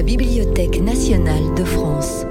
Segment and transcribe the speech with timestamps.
[0.00, 2.24] la Bibliothèque nationale de France.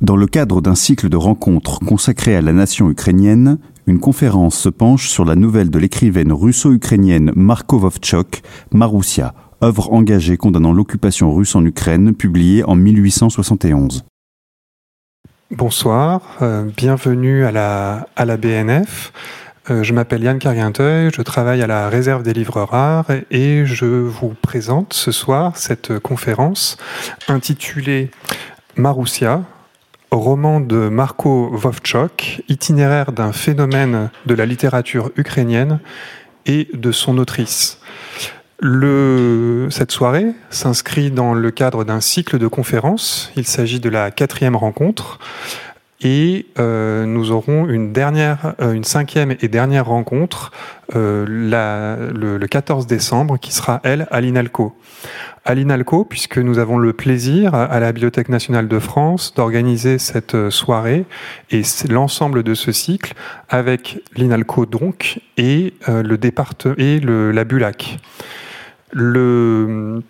[0.00, 4.70] Dans le cadre d'un cycle de rencontres consacré à la nation ukrainienne, une conférence se
[4.70, 8.40] penche sur la nouvelle de l'écrivaine russo-ukrainienne Marko Vovchok,
[8.72, 14.06] Maroussia, œuvre engagée condamnant l'occupation russe en Ukraine, publiée en 1871.
[15.50, 19.12] Bonsoir, euh, bienvenue à la, à la BNF.
[19.68, 23.84] Euh, je m'appelle Yann Carguinteuil, je travaille à la réserve des livres rares et je
[23.86, 26.76] vous présente ce soir cette conférence
[27.26, 28.10] intitulée
[28.76, 29.42] Maroussia,
[30.12, 35.80] roman de Marco Vovchok, itinéraire d'un phénomène de la littérature ukrainienne
[36.46, 37.80] et de son autrice.
[38.62, 43.30] Cette soirée s'inscrit dans le cadre d'un cycle de conférences.
[43.36, 45.18] Il s'agit de la quatrième rencontre.
[46.02, 50.52] Et euh, nous aurons une dernière, euh, une cinquième et dernière rencontre
[50.94, 54.76] euh, le, le, 14 décembre, qui sera elle à l'INALCO
[55.48, 60.50] à l'INALCO, puisque nous avons le plaisir à la Bibliothèque nationale de France d'organiser cette
[60.50, 61.04] soirée
[61.52, 63.14] et l'ensemble de ce cycle
[63.48, 67.98] avec l'INALCO donc et le département et la BULAC.
[68.90, 70.02] Le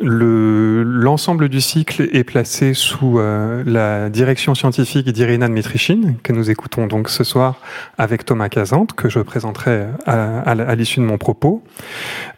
[0.00, 6.86] L'ensemble du cycle est placé sous euh, la direction scientifique d'Irina Dmitrichine, que nous écoutons
[6.86, 7.60] donc ce soir
[7.98, 11.62] avec Thomas Kazante, que je présenterai à, l'issue de mon propos.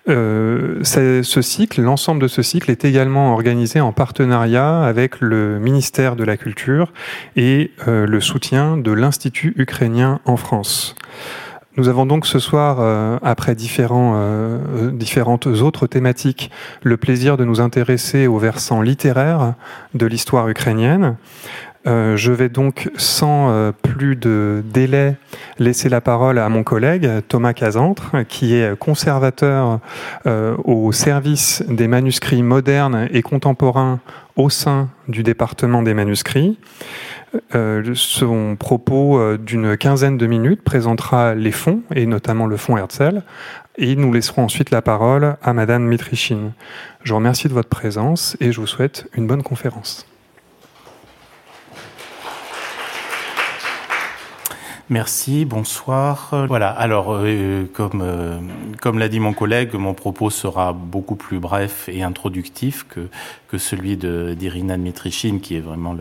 [0.09, 6.17] Euh, ce cycle, l'ensemble de ce cycle est également organisé en partenariat avec le ministère
[6.17, 6.92] de la Culture
[7.36, 10.97] et euh, le soutien de l'Institut ukrainien en France.
[11.77, 16.50] Nous avons donc ce soir, euh, après différents, euh, différentes autres thématiques,
[16.83, 19.55] le plaisir de nous intéresser au versant littéraire
[19.92, 21.17] de l'histoire ukrainienne.
[21.86, 25.17] Euh, je vais donc, sans euh, plus de délai,
[25.58, 29.80] laisser la parole à mon collègue Thomas Casantre, qui est conservateur
[30.27, 34.00] euh, au service des manuscrits modernes et contemporains
[34.36, 36.58] au sein du département des manuscrits.
[37.55, 42.77] Euh, son propos euh, d'une quinzaine de minutes présentera les fonds, et notamment le fonds
[42.77, 43.23] Herzl,
[43.77, 46.52] et nous laisserons ensuite la parole à Madame Mitrichine.
[47.02, 50.06] Je vous remercie de votre présence et je vous souhaite une bonne conférence.
[54.90, 56.28] Merci, bonsoir.
[56.46, 58.39] Voilà, alors euh, comme, euh,
[58.83, 63.08] comme l'a dit mon collègue, mon propos sera beaucoup plus bref et introductif que,
[63.48, 65.96] que celui d'Irina Dmitrichine, qui est vraiment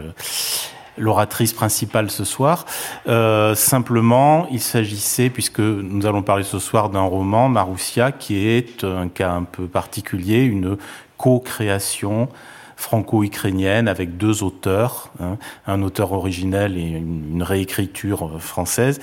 [0.98, 2.66] l'oratrice principale ce soir.
[3.08, 8.84] Euh, simplement, il s'agissait, puisque nous allons parler ce soir d'un roman, Maroussia, qui est
[8.84, 10.78] un cas un peu particulier, une
[11.18, 12.28] co-création
[12.76, 19.00] franco-ukrainienne avec deux auteurs, hein, un auteur originel et une, réécriture française.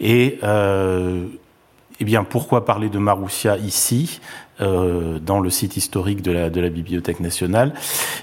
[0.00, 1.26] Et euh,
[2.00, 4.20] eh bien, pourquoi parler de Maroussia ici
[4.60, 7.74] euh, dans le site historique de la, de la Bibliothèque nationale,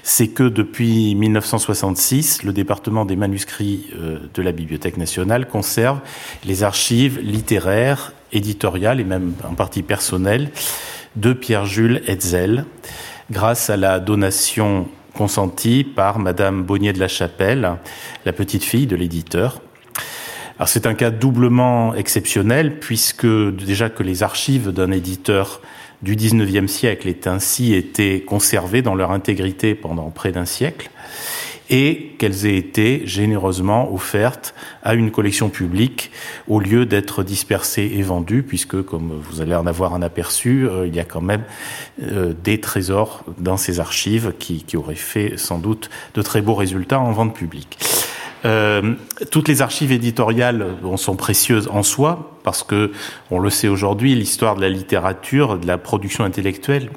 [0.02, 6.00] c'est que depuis 1966, le département des manuscrits euh, de la Bibliothèque nationale conserve
[6.44, 10.50] les archives littéraires, éditoriales et même en partie personnelles
[11.16, 12.66] de Pierre-Jules Hetzel,
[13.30, 17.76] grâce à la donation consentie par Madame Bonnier de la Chapelle,
[18.24, 19.60] la petite fille de l'éditeur.
[20.58, 25.60] Alors c'est un cas doublement exceptionnel puisque déjà que les archives d'un éditeur
[26.02, 30.90] du XIXe siècle aient ainsi été conservées dans leur intégrité pendant près d'un siècle
[31.70, 36.10] et qu'elles aient été généreusement offertes à une collection publique
[36.48, 40.86] au lieu d'être dispersées et vendues, puisque, comme vous allez en avoir un aperçu, euh,
[40.86, 41.42] il y a quand même
[42.02, 47.00] euh, des trésors dans ces archives qui, auraient fait sans doute de très beaux résultats
[47.00, 47.78] en vente publique.
[48.44, 48.94] Euh,
[49.30, 50.66] toutes les archives éditoriales
[50.96, 52.92] sont précieuses en soi parce que,
[53.30, 56.90] on le sait aujourd'hui, l'histoire de la littérature, de la production intellectuelle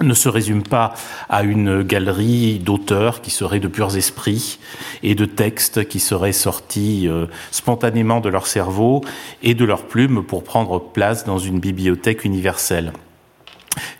[0.00, 0.94] ne se résume pas
[1.28, 4.58] à une galerie d'auteurs qui seraient de purs esprits
[5.02, 9.02] et de textes qui seraient sortis euh, spontanément de leur cerveau
[9.42, 12.92] et de leur plume pour prendre place dans une bibliothèque universelle.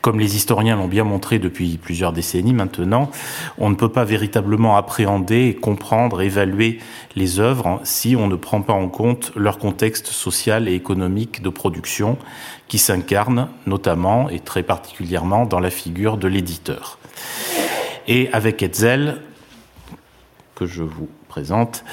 [0.01, 3.11] Comme les historiens l'ont bien montré depuis plusieurs décennies maintenant,
[3.59, 6.81] on ne peut pas véritablement appréhender, comprendre, évaluer
[7.15, 11.49] les œuvres si on ne prend pas en compte leur contexte social et économique de
[11.49, 12.19] production
[12.69, 16.99] qui s'incarne notamment et très particulièrement dans la figure de l'éditeur.
[18.09, 19.21] Et avec Hetzel,
[20.55, 21.85] que je vous présente,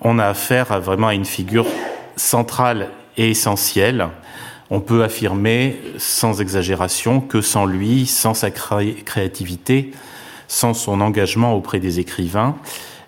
[0.00, 1.66] on a affaire à vraiment à une figure
[2.16, 4.08] centrale et essentielle
[4.74, 9.92] on peut affirmer sans exagération que sans lui, sans sa créativité,
[10.48, 12.56] sans son engagement auprès des écrivains,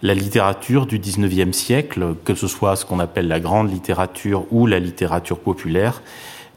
[0.00, 4.68] la littérature du XIXe siècle, que ce soit ce qu'on appelle la grande littérature ou
[4.68, 6.02] la littérature populaire,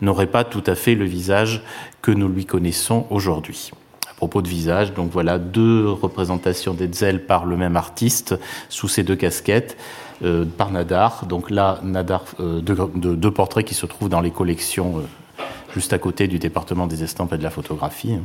[0.02, 1.64] n'aurait pas tout à fait le visage
[2.04, 3.72] que nous lui connaissons aujourd'hui.
[4.16, 4.94] propos de visage.
[4.94, 8.36] Donc voilà deux représentations d'Etzel par le même artiste
[8.68, 9.76] sous ces deux casquettes.
[10.22, 11.26] Euh, par Nadar.
[11.28, 15.44] Donc là, Nadar, euh, deux, portraits qui se trouvent dans les collections euh,
[15.74, 18.18] juste à côté du département des estampes et de la photographie.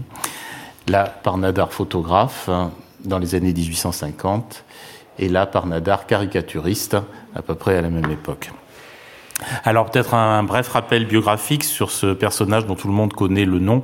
[0.88, 2.72] Là, par Nadar photographe, hein,
[3.04, 4.64] dans les années 1850,
[5.20, 6.96] et là, par Nadar caricaturiste,
[7.36, 8.50] à peu près à la même époque.
[9.64, 13.58] Alors peut-être un, bref rappel biographique sur ce personnage dont tout le monde connaît le
[13.58, 13.82] nom,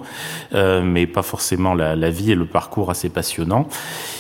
[0.55, 3.69] euh, mais pas forcément la, vie et le parcours assez passionnant.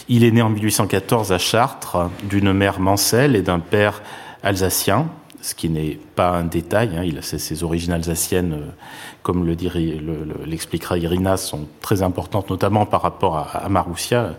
[0.09, 4.03] Il est né en 1814 à Chartres, d'une mère mancelle et d'un père
[4.43, 5.09] alsacien,
[5.41, 6.97] ce qui n'est pas un détail.
[6.97, 8.71] Hein, il a ses, origines alsaciennes, euh,
[9.23, 9.56] comme le
[10.47, 14.35] l'expliquera Irina, sont très importantes, notamment par rapport à, Maroussia.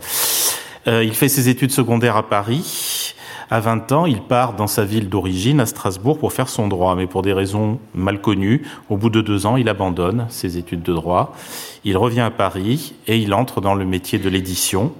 [0.88, 3.16] Euh, il fait ses études secondaires à Paris.
[3.54, 6.96] À 20 ans, il part dans sa ville d'origine, à Strasbourg, pour faire son droit,
[6.96, 8.66] mais pour des raisons mal connues.
[8.90, 11.36] Au bout de deux ans, il abandonne ses études de droit.
[11.84, 14.94] Il revient à Paris et il entre dans le métier de l'édition.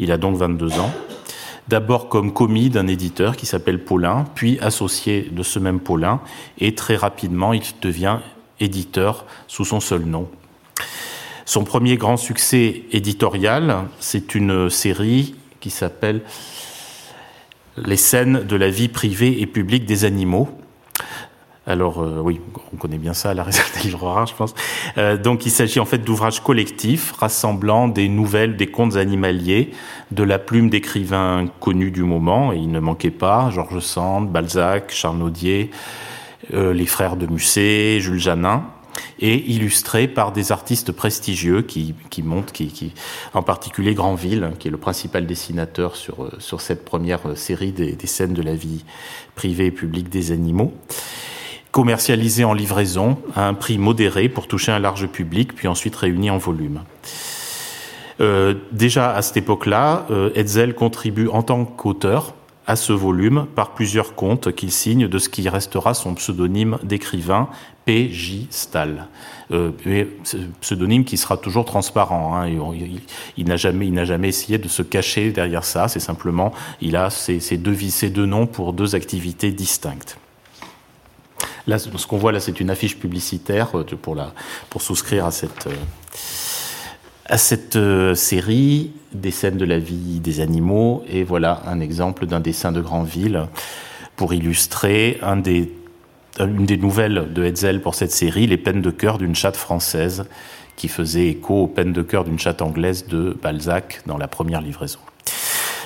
[0.00, 0.92] Il a donc 22 ans.
[1.68, 6.20] D'abord comme commis d'un éditeur qui s'appelle Paulin, puis associé de ce même Paulin,
[6.58, 8.18] et très rapidement, il devient
[8.58, 10.28] éditeur sous son seul nom.
[11.44, 16.22] Son premier grand succès éditorial, c'est une série qui s'appelle
[17.76, 20.48] les scènes de la vie privée et publique des animaux.
[21.66, 22.40] Alors euh, oui,
[22.72, 24.54] on connaît bien ça à la réserve des livres rares, je pense.
[24.98, 29.70] Euh, donc il s'agit en fait d'ouvrages collectifs rassemblant des nouvelles, des contes animaliers,
[30.10, 34.90] de la plume d'écrivains connus du moment, et il ne manquait pas, Georges Sand, Balzac,
[34.90, 35.70] Charnaudier,
[36.52, 38.64] euh, les frères de Musset, Jules Janin
[39.18, 42.92] et illustré par des artistes prestigieux qui, qui montent, qui, qui,
[43.34, 48.06] en particulier Granville, qui est le principal dessinateur sur, sur cette première série des, des
[48.06, 48.84] scènes de la vie
[49.34, 50.72] privée et publique des animaux
[51.72, 56.30] commercialisé en livraison à un prix modéré pour toucher un large public, puis ensuite réuni
[56.30, 56.82] en volume.
[58.20, 62.34] Euh, déjà à cette époque-là, euh, Hetzel contribue en tant qu'auteur
[62.66, 67.48] à ce volume par plusieurs comptes qu'il signe de ce qui restera son pseudonyme d'écrivain,
[67.84, 68.46] P.J.
[68.50, 69.08] Stahl.
[69.50, 69.70] Euh,
[70.60, 72.36] pseudonyme qui sera toujours transparent.
[72.36, 72.48] Hein,
[73.36, 75.88] il, n'a jamais, jamais essayé de se cacher derrière ça.
[75.88, 77.76] C'est simplement, il a ces, deux,
[78.10, 80.16] deux noms pour deux activités distinctes.
[81.66, 84.32] Là, ce qu'on voit là, c'est une affiche publicitaire euh, pour, la,
[84.70, 85.74] pour souscrire à cette, euh,
[87.32, 91.02] à cette euh, série des scènes de la vie des animaux.
[91.08, 93.46] Et voilà un exemple d'un dessin de Granville
[94.16, 95.72] pour illustrer des,
[96.38, 100.26] une des nouvelles de Hetzel pour cette série, Les peines de cœur d'une chatte française,
[100.76, 104.60] qui faisait écho aux peines de cœur d'une chatte anglaise de Balzac dans la première
[104.60, 105.00] livraison.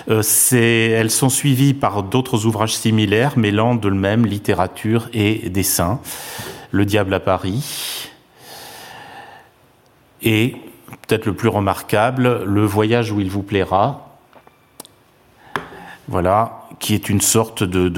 [0.08, 0.22] Euh,
[0.52, 6.00] elles sont suivies par d'autres ouvrages similaires mêlant de même littérature et dessin.
[6.72, 8.10] Le diable à Paris.
[10.22, 10.56] Et
[11.06, 14.03] peut-être le plus remarquable, Le voyage où il vous plaira.
[16.09, 17.88] Voilà, qui est une sorte de,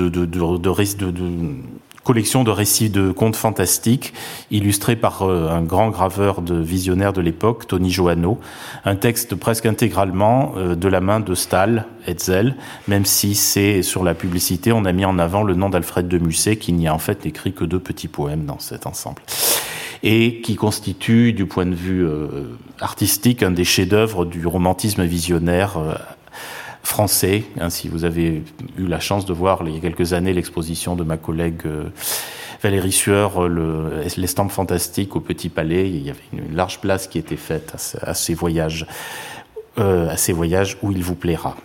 [2.05, 4.15] collection de récits de contes fantastiques
[4.51, 8.41] illustrés par euh, un grand graveur de visionnaire de l'époque, Tony Johanneau.
[8.87, 12.57] Un texte presque intégralement euh, de la main de Stahl, Hetzel,
[12.87, 16.17] même si c'est sur la publicité, on a mis en avant le nom d'Alfred de
[16.17, 19.21] Musset, qui n'y a en fait écrit que deux petits poèmes dans cet ensemble
[20.03, 25.79] et qui constitue, du point de vue euh, artistique, un des chefs-d'œuvre du romantisme visionnaire
[26.89, 27.45] français.
[27.61, 28.43] Hein, si vous avez
[28.79, 31.91] eu la chance de voir il y a quelques années l'exposition de ma collègue euh,
[32.63, 37.19] Valérie Sueur, euh, l'estampe fantastique au Petit Palais, il y avait une, large place qui
[37.19, 37.75] était faite
[38.15, 38.87] ces voyages,
[39.79, 41.57] euh, à ces voyages où il vous plaira.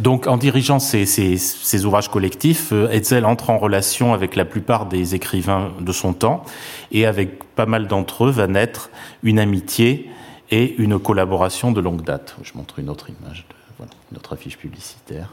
[0.00, 5.72] Donc, en dirigeant ces, ouvrages collectifs, Hetzel entre en relation avec la plupart des écrivains
[5.80, 6.44] de son temps,
[6.92, 8.90] et avec pas mal d'entre eux va naître
[9.22, 10.10] une amitié
[10.50, 12.36] et une collaboration de longue date.
[12.42, 13.46] Je montre une autre image.
[13.48, 15.28] De voilà, notre affiche publicitaire.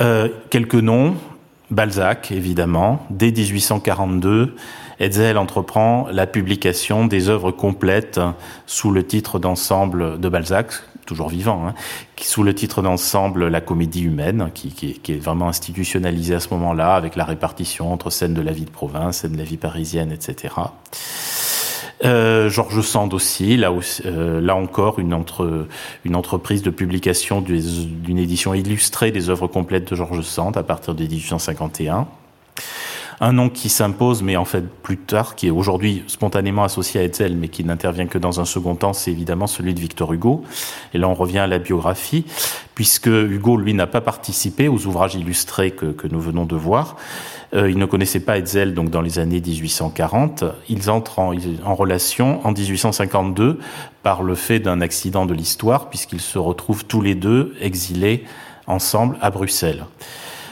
[0.00, 1.16] Euh, quelques noms.
[1.70, 3.06] Balzac, évidemment.
[3.10, 4.56] Dès 1842,
[4.98, 8.20] Hetzel entreprend la publication des œuvres complètes
[8.66, 10.72] sous le titre d'ensemble de Balzac,
[11.10, 11.74] toujours vivant, hein,
[12.20, 16.94] sous le titre d'ensemble La comédie humaine, qui, qui, est vraiment institutionnalisée à ce moment-là,
[16.94, 20.12] avec la répartition entre scènes de la vie de province, scènes de la vie parisienne,
[20.12, 20.54] etc.
[22.04, 23.72] Euh, Georges Sand aussi, là,
[24.06, 25.12] euh, encore une
[26.14, 31.02] entreprise de publication d'une édition illustrée des œuvres complètes de Georges Sand à partir de
[31.02, 32.06] 1851.
[33.22, 37.04] Un nom qui s'impose, mais en fait plus tard, qui est aujourd'hui spontanément associé à
[37.04, 40.42] Hetzel, mais qui n'intervient que dans un second temps, c'est évidemment celui de Victor Hugo.
[40.94, 42.24] Et là, on revient à la biographie,
[42.74, 46.96] puisque Hugo, lui, n'a pas participé aux ouvrages illustrés que, nous venons de voir.
[47.52, 50.44] Euh, il ne connaissait pas Hetzel donc dans les années 1840.
[50.70, 51.34] Ils entrent en,
[51.64, 53.58] en relation en 1852
[54.02, 58.24] par le fait d'un accident de l'histoire, puisqu'ils se retrouvent tous les deux exilés
[58.66, 59.84] ensemble à Bruxelles.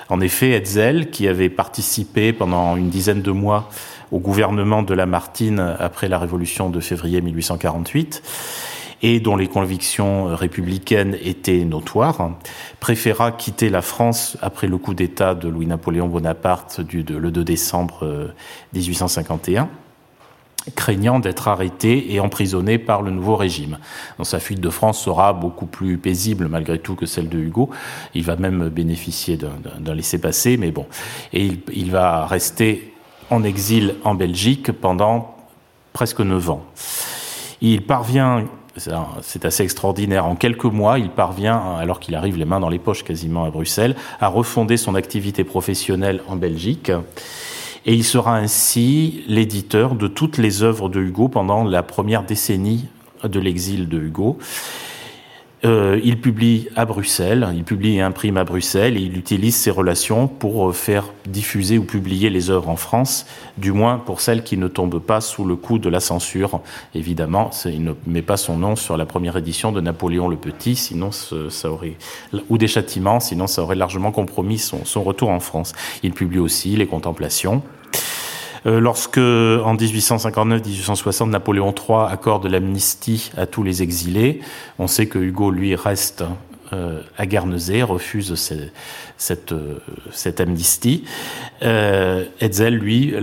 [0.09, 3.69] En effet, Hetzel, qui avait participé pendant une dizaine de mois
[4.11, 8.23] au gouvernement de Lamartine après la révolution de février 1848,
[9.03, 12.33] et dont les convictions républicaines étaient notoires,
[12.81, 18.33] préféra quitter la France après le coup d'État de Louis-Napoléon Bonaparte du, le 2 décembre
[18.73, 19.69] 1851
[20.75, 23.79] craignant d'être arrêté et emprisonné par le nouveau régime.
[24.19, 27.71] Donc sa fuite de France sera beaucoup plus paisible malgré tout que celle de Hugo.
[28.15, 30.87] Il va même bénéficier d'un laissez-passer, mais bon.
[31.33, 32.93] Et il, il, va rester
[33.31, 35.37] en exil en Belgique pendant
[35.93, 36.65] presque neuf ans.
[37.61, 38.45] Il parvient,
[38.77, 42.79] c'est assez extraordinaire, en quelques mois, il parvient, alors qu'il arrive les mains dans les
[42.79, 46.93] poches quasiment à Bruxelles, à refonder son activité professionnelle en Belgique
[47.87, 52.87] et il sera ainsi l'éditeur de toutes les œuvres de Hugo pendant la première décennie
[53.25, 54.39] de l'exil de Hugo.
[55.65, 59.73] Euh, il publie à Bruxelles, il publie et imprime à Bruxelles et il utilise ses
[59.73, 64.57] relations pour faire diffuser ou publier les œuvres en France, du moins pour celles qui
[64.57, 66.61] ne tombent pas sous le coup de la censure.
[66.95, 70.77] Évidemment, il ne met pas son nom sur la première édition de Napoléon le Petit,
[70.77, 71.97] sinon ça aurait
[72.49, 75.73] ou des châtiments, sinon ça aurait largement compromis son retour en France.
[76.05, 77.63] Il publie aussi les Contemplations.
[78.67, 84.41] Euh, lorsque, en 1859-1860, Napoléon III accorde l'amnistie à tous les exilés,
[84.79, 86.25] on sait que Hugo, lui, reste
[86.75, 88.35] euh, à Guernesey, refuse
[89.17, 89.79] cette, euh,
[90.13, 91.05] cette, amnistie.
[91.63, 93.15] Euh, Hetzel, lui,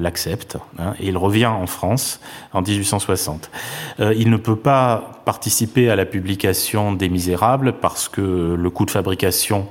[0.00, 2.20] l'accepte hein, et il revient en France
[2.54, 3.50] en 1860.
[3.98, 8.90] il ne peut pas participer à la publication des Misérables parce que le coût de
[8.90, 9.68] fabrication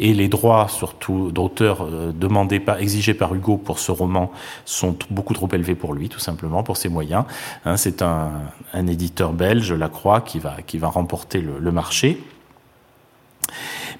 [0.00, 4.30] et les droits, surtout d'auteur euh, demandés, pas exigés par Hugo pour ce roman,
[4.64, 7.24] sont beaucoup trop élevés pour lui, tout simplement, pour ses moyens.
[7.64, 8.30] Hein, c'est un,
[8.72, 12.18] un, éditeur belge, La Croix, qui va, qui va remporter le, le marché.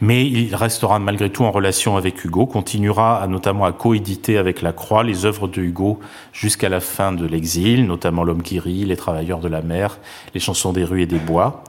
[0.01, 4.63] Mais il restera malgré tout en relation avec Hugo, continuera à, notamment à coéditer avec
[4.63, 6.01] La Croix les œuvres de Hugo
[6.33, 9.99] jusqu'à la fin de l'exil, notamment L'homme qui rit, Les travailleurs de la mer,
[10.35, 11.63] Les chansons des rues et des bois.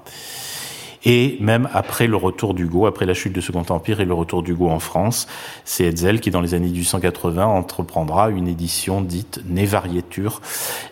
[1.06, 4.42] Et même après le retour d'Hugo, après la chute du Second Empire et le retour
[4.42, 5.28] d'Hugo en France,
[5.64, 10.42] c'est Hetzel qui, dans les années 1880, entreprendra une édition dite Névarieture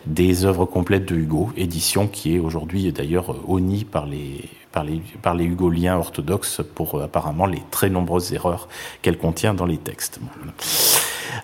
[0.06, 5.00] des œuvres complètes de Hugo, édition qui est aujourd'hui d'ailleurs honnie par les par les,
[5.22, 8.68] par les hugoliens orthodoxes pour euh, apparemment les très nombreuses erreurs
[9.02, 10.18] qu'elle contient dans les textes.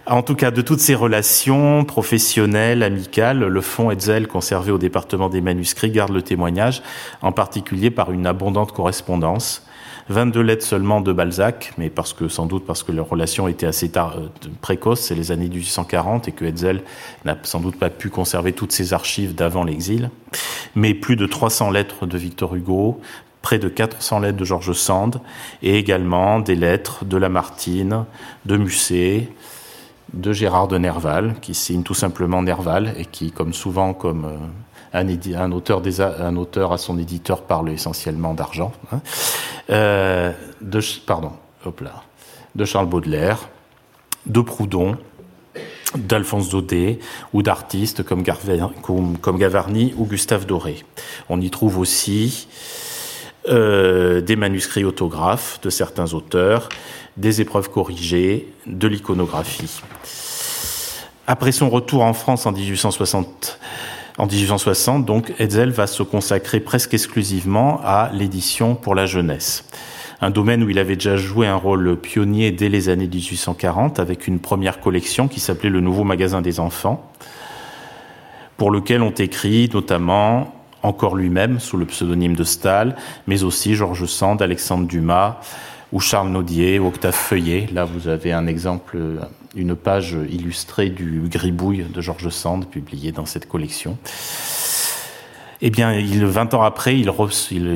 [0.06, 5.28] En tout cas, de toutes ces relations professionnelles, amicales, le fonds Hetzel conservé au département
[5.28, 6.82] des manuscrits garde le témoignage,
[7.22, 9.66] en particulier par une abondante correspondance.
[10.08, 13.66] 22 lettres seulement de Balzac, mais parce que sans doute parce que leur relation était
[13.66, 14.26] assez euh,
[14.60, 16.82] précoce, c'est les années 1840 et que Hetzel
[17.24, 20.10] n'a sans doute pas pu conserver toutes ses archives d'avant l'exil.
[20.74, 23.00] Mais plus de 300 lettres de Victor Hugo,
[23.42, 25.20] près de 400 lettres de Georges Sand
[25.62, 28.04] et également des lettres de Lamartine,
[28.46, 29.28] de Musset,
[30.12, 34.36] de Gérard de Nerval, qui signe tout simplement Nerval et qui, comme souvent, comme euh,
[34.92, 39.00] un, auteur à son éditeur parle essentiellement d'argent, hein,
[39.70, 41.32] euh, de, pardon,
[41.64, 42.02] hop là,
[42.54, 43.48] de Charles Baudelaire,
[44.26, 44.96] de Proudhon,
[45.96, 47.00] d'Alphonse Daudet
[47.32, 48.24] ou d'artistes comme,
[49.20, 50.84] comme, Gavarni ou Gustave Doré.
[51.28, 52.48] On y trouve aussi
[53.48, 56.68] euh, des manuscrits autographes de certains auteurs,
[57.16, 59.80] des épreuves corrigées, de l'iconographie.
[61.26, 63.58] Après son retour en France en 1860,
[64.18, 69.64] en 1860, donc, Hetzel va se consacrer presque exclusivement à l'édition pour la jeunesse.
[70.20, 74.28] Un domaine où il avait déjà joué un rôle pionnier dès les années 1840 avec
[74.28, 77.10] une première collection qui s'appelait le Nouveau Magasin des Enfants,
[78.58, 82.96] pour lequel ont écrit notamment encore lui-même sous le pseudonyme de Stahl,
[83.26, 85.36] mais aussi Georges Sand, Alexandre Dumas,
[85.92, 87.68] ou Charles Naudier, ou Octave Feuillet.
[87.72, 88.98] Là, vous avez un exemple,
[89.56, 93.98] une page illustrée du Gribouille de Georges Sand, publié dans cette collection.
[95.62, 97.10] Eh bien, il, 20 ans après, il,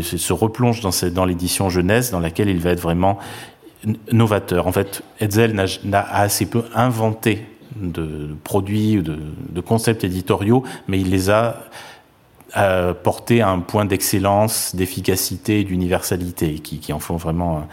[0.03, 3.19] se replonge dans, l'édition jeunesse, dans laquelle il va être vraiment
[4.11, 4.67] novateur.
[4.67, 7.47] En fait, Hetzel n'a assez peu inventé
[7.77, 11.65] de produits, de concepts éditoriaux, mais il les a
[12.57, 17.67] euh, porté à un point d'excellence, d'efficacité, d'universalité, qui, en font vraiment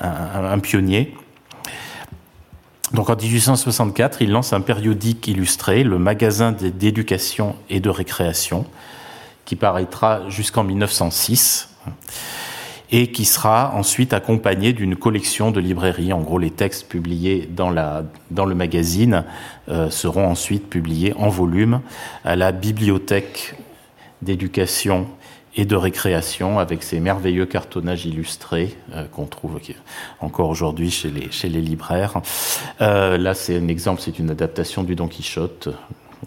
[0.00, 1.14] un, pionnier.
[2.92, 8.66] Donc en 1864, il lance un périodique illustré, le Magasin d'éducation et de récréation,
[9.44, 11.68] qui paraîtra jusqu'en 1906
[12.90, 16.12] et qui sera ensuite accompagné d'une collection de librairies.
[16.12, 19.24] En gros, les textes publiés dans le magazine
[19.68, 21.80] euh, seront ensuite publiés en volume
[22.24, 23.54] à la Bibliothèque
[24.24, 25.06] d'éducation
[25.56, 29.60] et de récréation avec ces merveilleux cartonnages illustrés euh, qu'on trouve
[30.20, 32.20] encore aujourd'hui chez les, libraires.
[32.80, 35.68] Euh, là, c'est un exemple, c'est une adaptation du Don Quichotte.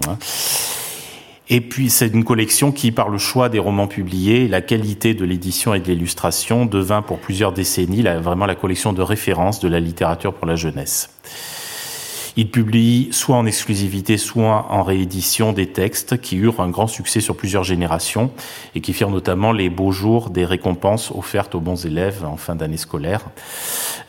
[0.08, 0.18] Hein.
[1.50, 5.24] Et puis c'est une collection qui, par le choix des romans publiés, la qualité de
[5.24, 9.80] l'édition et de l'illustration, devint pour plusieurs décennies vraiment la collection de référence de la
[9.80, 11.10] littérature pour la jeunesse.
[12.40, 17.20] Il publie soit en exclusivité, soit en réédition des textes qui eurent un grand succès
[17.20, 18.30] sur plusieurs générations
[18.76, 22.54] et qui firent notamment les beaux jours des récompenses offertes aux bons élèves en fin
[22.54, 23.22] d'année scolaire.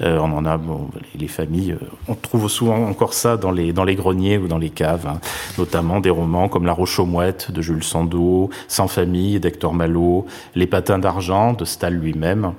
[0.02, 3.73] Euh, on en a, bon, les familles, euh, on trouve souvent encore ça dans les,
[3.73, 5.20] dans les greniers ou dans les caves, hein.
[5.56, 10.26] notamment des romans comme La Roche aux Mouettes de Jules Sandeau, Sans famille d'Hector Malot,
[10.54, 12.52] Les Patins d'argent de Stahl lui-même.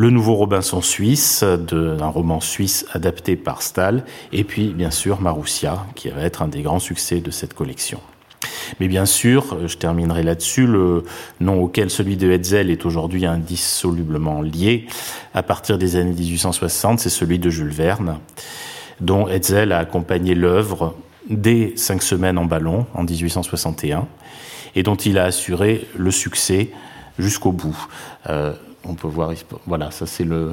[0.00, 4.02] Le Nouveau Robinson suisse, un roman suisse adapté par Stahl,
[4.32, 8.00] et puis bien sûr Marussia, qui va être un des grands succès de cette collection.
[8.80, 11.04] Mais bien sûr, je terminerai là-dessus, le
[11.40, 14.86] nom auquel celui de Hetzel est aujourd'hui indissolublement lié,
[15.34, 18.20] à partir des années 1860, c'est celui de Jules Verne,
[19.02, 20.94] dont Hetzel a accompagné l'œuvre
[21.28, 24.08] dès cinq semaines en ballon en 1861,
[24.76, 26.70] et dont il a assuré le succès
[27.18, 27.76] jusqu'au bout.
[28.30, 29.32] Euh, on peut voir,
[29.66, 30.52] voilà, ça c'est le,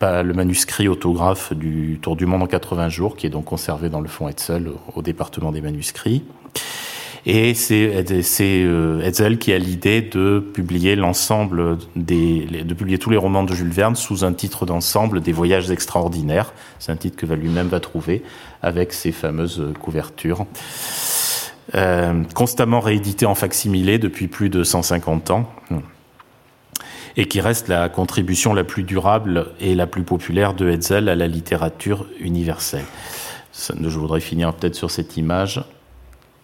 [0.00, 4.00] le manuscrit autographe du Tour du Monde en 80 jours, qui est donc conservé dans
[4.00, 6.24] le fonds Hetzel au département des manuscrits.
[7.26, 13.16] Et c'est euh, Hetzel qui a l'idée de publier l'ensemble des, de publier tous les
[13.16, 16.52] romans de Jules Verne sous un titre d'ensemble des Voyages extraordinaires.
[16.78, 18.22] C'est un titre que lui-même va trouver
[18.60, 20.44] avec ses fameuses couvertures.
[21.74, 25.50] Euh, constamment réédité en facsimilé depuis plus de 150 ans
[27.16, 31.14] et qui reste la contribution la plus durable et la plus populaire de Hetzel à
[31.14, 32.84] la littérature universelle.
[33.52, 35.62] Je voudrais finir peut-être sur cette image,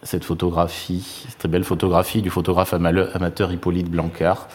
[0.03, 4.49] cette photographie, très belle photographie du photographe amateur Hippolyte Blancard,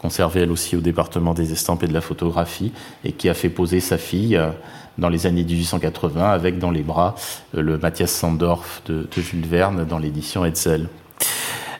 [0.00, 2.72] conservée elle aussi au département des estampes et de la photographie,
[3.04, 4.50] et qui a fait poser sa fille euh,
[4.98, 7.14] dans les années 1880 avec dans les bras
[7.54, 10.88] euh, le Mathias Sandorf de, Jules Verne dans l'édition Hetzel.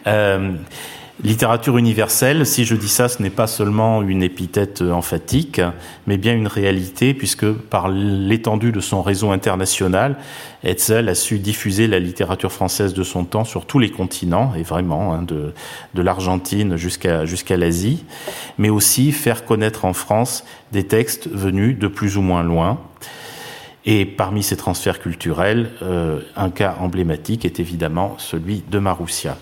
[0.06, 0.54] Euh,
[1.22, 5.60] Littérature universelle, si je dis ça, ce n'est pas seulement une épithète emphatique,
[6.06, 10.16] mais bien une réalité, puisque par l'étendue de son réseau international,
[10.64, 14.62] Hetzel a su diffuser la littérature française de son temps sur tous les continents, et
[14.62, 15.52] vraiment, hein, de,
[15.94, 18.02] de l'Argentine jusqu'à jusqu'à l'Asie,
[18.56, 22.80] mais aussi faire connaître en France des textes venus de plus ou moins loin.
[23.84, 29.36] Et parmi ces transferts culturels, euh, un cas emblématique est évidemment celui de Maroussia.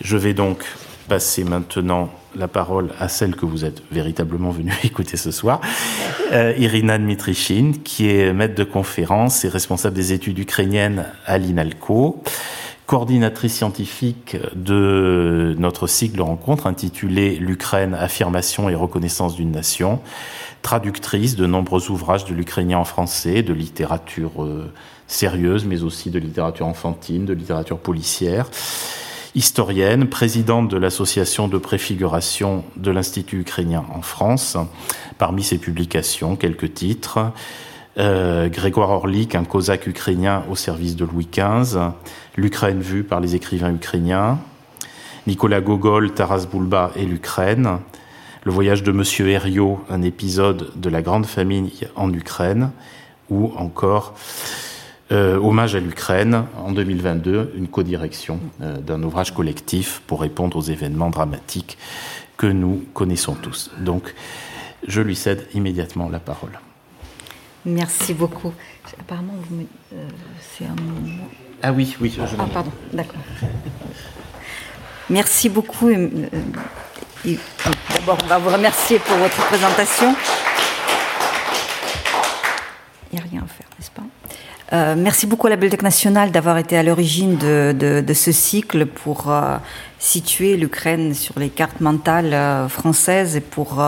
[0.00, 0.64] Je vais donc
[1.06, 5.60] passer maintenant la parole à celle que vous êtes véritablement venu écouter ce soir,
[6.32, 12.22] euh, Irina Dmitrichine, qui est maître de conférence et responsable des études ukrainiennes à l'INALCO,
[12.86, 20.00] coordinatrice scientifique de notre cycle de rencontres intitulé L'Ukraine, affirmation et reconnaissance d'une nation,
[20.62, 24.72] traductrice de nombreux ouvrages de l'ukrainien en français, de littérature euh,
[25.06, 28.50] sérieuse, mais aussi de littérature enfantine, de littérature policière
[29.36, 34.56] historienne, présidente de l'association de préfiguration de l'Institut ukrainien en France.
[35.18, 37.32] Parmi ses publications, quelques titres.
[37.98, 41.78] Euh, Grégoire Orlik, un cosaque ukrainien au service de Louis XV,
[42.36, 44.38] L'Ukraine vue par les écrivains ukrainiens,
[45.26, 47.78] Nicolas Gogol, Taras Bulba et l'Ukraine,
[48.44, 52.70] Le voyage de Monsieur Herriot, un épisode de la grande famine en Ukraine,
[53.28, 54.14] ou encore
[55.12, 60.62] euh, hommage à l'Ukraine en 2022, une codirection euh, d'un ouvrage collectif pour répondre aux
[60.62, 61.78] événements dramatiques
[62.36, 63.70] que nous connaissons tous.
[63.78, 64.14] Donc,
[64.86, 66.58] je lui cède immédiatement la parole.
[67.64, 68.52] Merci beaucoup.
[68.98, 69.34] Apparemment,
[69.92, 70.08] euh,
[70.40, 70.74] c'est un
[71.62, 72.12] Ah oui, oui.
[72.16, 73.20] Je ah, pardon, d'accord.
[75.08, 75.88] Merci beaucoup.
[77.94, 80.16] D'abord, on va vous remercier pour votre présentation.
[83.12, 84.02] Il n'y a rien à faire, n'est-ce pas?
[84.72, 89.30] Euh, merci beaucoup à la Bibliothèque nationale d'avoir été à l'origine de, ce cycle pour
[89.30, 89.56] euh,
[89.98, 93.80] situer l'Ukraine sur les cartes mentales euh, françaises et pour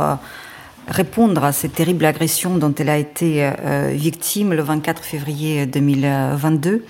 [0.86, 3.50] répondre à cette terrible agression dont elle a été
[3.90, 6.86] victime le 24 février 2022.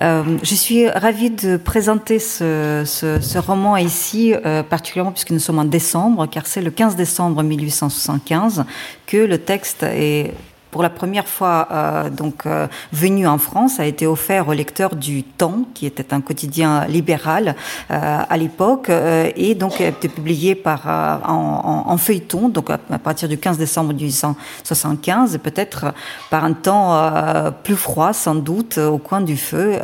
[0.00, 4.34] je suis ravie de présenter ce, ce roman ici,
[4.68, 8.64] particulièrement puisque nous sommes en décembre, car c'est le 15 décembre 1875
[9.06, 10.32] que le texte est
[10.78, 14.94] pour la première fois euh, donc euh, venu en France, a été offert au lecteur
[14.94, 17.56] du Temps, qui était un quotidien libéral
[17.90, 20.86] euh, à l'époque, et donc a été publié par
[21.26, 25.92] en, feuilleton, donc à, partir du 15 décembre 1875, peut-être
[26.30, 29.80] par un temps plus froid sans doute, au coin du feu,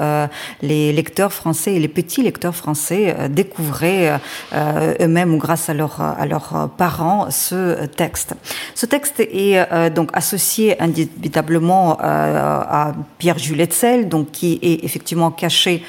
[0.62, 4.20] les lecteurs français et les petits lecteurs français découvraient
[4.54, 8.34] eux-mêmes ou grâce à, à leurs parents ce texte.
[8.74, 15.30] Ce texte est donc associé indubitablement euh, à Pierre Jules Hetzel, donc qui est effectivement
[15.30, 15.82] caché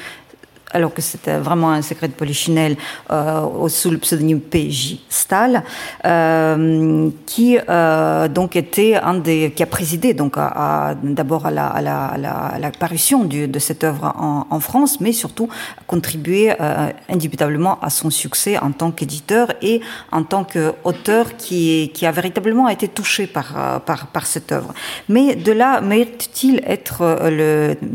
[0.72, 2.76] alors que c'était vraiment un secret de Polichinelle
[3.10, 5.00] euh, sous le pseudonyme P.J.
[5.08, 5.62] Stahl,
[6.04, 10.36] euh, qui euh, donc était un des qui a présidé donc
[11.02, 14.12] d'abord à la, parution de cette œuvre
[14.50, 15.48] en, France, mais surtout
[15.86, 16.52] contribué
[17.08, 22.88] indubitablement à son succès en tant qu'éditeur et en tant qu'auteur qui, a véritablement été
[22.88, 23.54] touché par,
[24.24, 24.74] cette œuvre.
[25.08, 27.18] Mais de là mérite-t-il être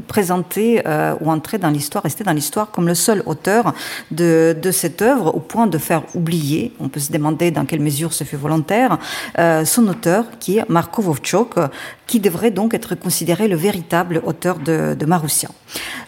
[0.08, 0.82] présenté
[1.20, 3.74] ou entrer dans l'histoire, rester dans l'histoire comme le seul auteur
[4.12, 7.82] de, de, cette œuvre, au point de faire oublier, on peut se demander dans quelle
[7.82, 8.98] mesure ce fut volontaire,
[9.40, 11.56] euh, son auteur, qui est Marko Vovchok,
[12.08, 15.50] qui devrait donc être considéré le véritable auteur de, de Maroussia.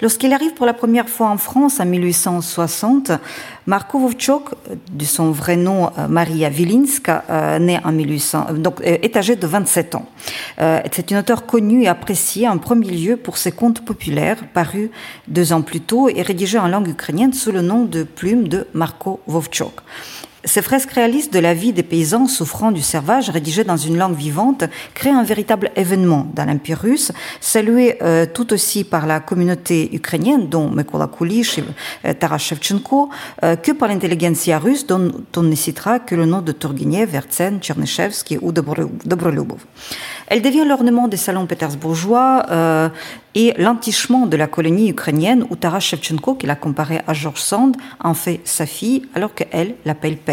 [0.02, 3.12] Lorsqu'il arrive pour la première fois en France en 1860,
[3.66, 4.50] Marko Vovchok,
[4.92, 9.96] de son vrai nom euh, Maria Vilinska, euh, en 1800, donc est âgé de 27
[9.96, 10.06] ans.
[10.92, 14.89] C'est une auteure connue et appréciée en premier lieu pour ses contes populaires, parus
[15.28, 18.68] deux ans plus tôt et rédigés en langue ukrainienne sous le nom de plume de
[18.74, 19.82] Marko Vovchok.
[20.46, 24.16] Ces fresques réalistes de la vie des paysans souffrant du servage, rédigées dans une langue
[24.16, 29.90] vivante, créent un véritable événement dans l'Empire russe, salué euh, tout aussi par la communauté
[29.96, 31.64] ukrainienne, dont Mykola Kulish et
[32.06, 33.10] euh, Taras Shevchenko,
[33.44, 37.60] euh, que par l'intelligentsia russe, dont on ne citera que le nom de Turgenev, Vertsen,
[37.62, 39.60] Tchernyshevsky ou Dobrolubov.
[40.28, 42.90] Elle devient l'ornement des salons pétersbourgeois euh,
[43.36, 47.78] et l'entichement de la colonie ukrainienne où Taras Shevchenko, qui l'a comparé à George Sand,
[48.04, 50.33] en fait sa fille alors qu'elle l'appelle père.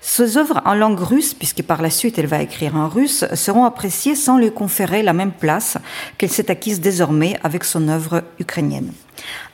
[0.00, 3.64] Ces œuvres en langue russe, puisque par la suite elle va écrire en russe, seront
[3.64, 5.78] appréciées sans lui conférer la même place
[6.16, 8.92] qu'elle s'est acquise désormais avec son œuvre ukrainienne.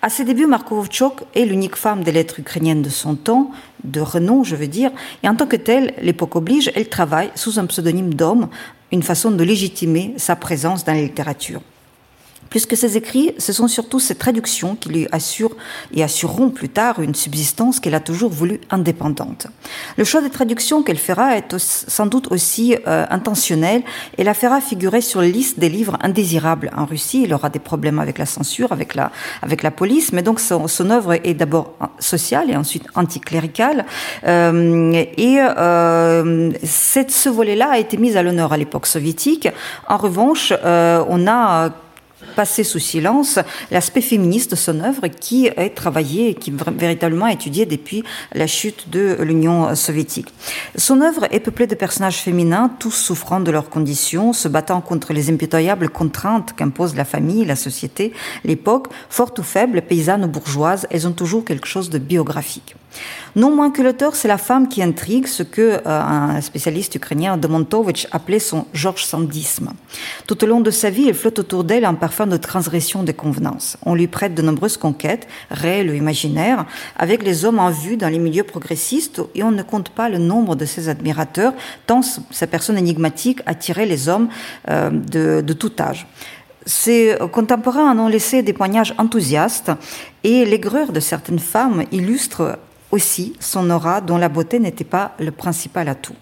[0.03, 0.85] À ses débuts, Marko
[1.35, 3.51] est l'unique femme des lettres ukrainiennes de son temps,
[3.85, 4.91] de renom, je veux dire,
[5.23, 8.49] et en tant que telle, l'époque oblige, elle travaille sous un pseudonyme d'homme,
[8.91, 11.63] une façon de légitimer sa présence dans la littérature.
[12.53, 15.57] Puisque ses écrits, ce sont surtout ses traductions qui lui assurent
[15.95, 19.47] et assureront plus tard une subsistance qu'elle a toujours voulu indépendante.
[19.97, 23.83] Le choix des traductions qu'elle fera est sans doute aussi euh, intentionnel
[24.19, 27.23] et la fera figurer sur la liste des livres indésirables en Russie.
[27.25, 30.69] Il aura des problèmes avec la censure, avec la, avec la police, mais donc son,
[30.69, 33.87] son œuvre est d'abord sociale et ensuite anticléricale.
[34.27, 39.49] Euh, et euh, cette, ce volet-là a été mis à l'honneur à l'époque soviétique.
[39.89, 41.71] En revanche, euh, on a
[42.33, 43.39] passer sous silence
[43.71, 48.03] l'aspect féministe de son œuvre qui est travaillé et qui est véritablement étudié depuis
[48.35, 50.33] la chute de l'Union soviétique.
[50.77, 55.13] Son œuvre est peuplée de personnages féminins, tous souffrant de leurs conditions, se battant contre
[55.13, 58.13] les impitoyables contraintes qu'impose la famille, la société,
[58.45, 62.75] l'époque, fortes ou faibles, paysannes ou bourgeoises, elles ont toujours quelque chose de biographique.
[63.35, 67.39] Non moins que l'auteur, c'est la femme qui intrigue, ce que euh, un spécialiste ukrainien,
[67.39, 69.71] Demontovitch, appelait son Georges Sandisme.
[70.27, 73.15] Tout au long de sa vie, il flotte autour d'elle un parfum de transgression des
[73.15, 73.79] convenances.
[73.87, 76.67] On lui prête de nombreuses conquêtes, réelles ou imaginaires,
[76.99, 80.19] avec les hommes en vue dans les milieux progressistes, et on ne compte pas le
[80.19, 81.55] nombre de ses admirateurs,
[81.87, 84.29] tant sa personne énigmatique attirait les hommes
[84.69, 86.07] euh, de, de tout âge.
[86.65, 89.73] Ses contemporains en ont laissé des poignages enthousiastes
[90.23, 92.59] et l'aigreur de certaines femmes illustre
[92.93, 96.15] aussi son aura dont la beauté n'était pas le principal atout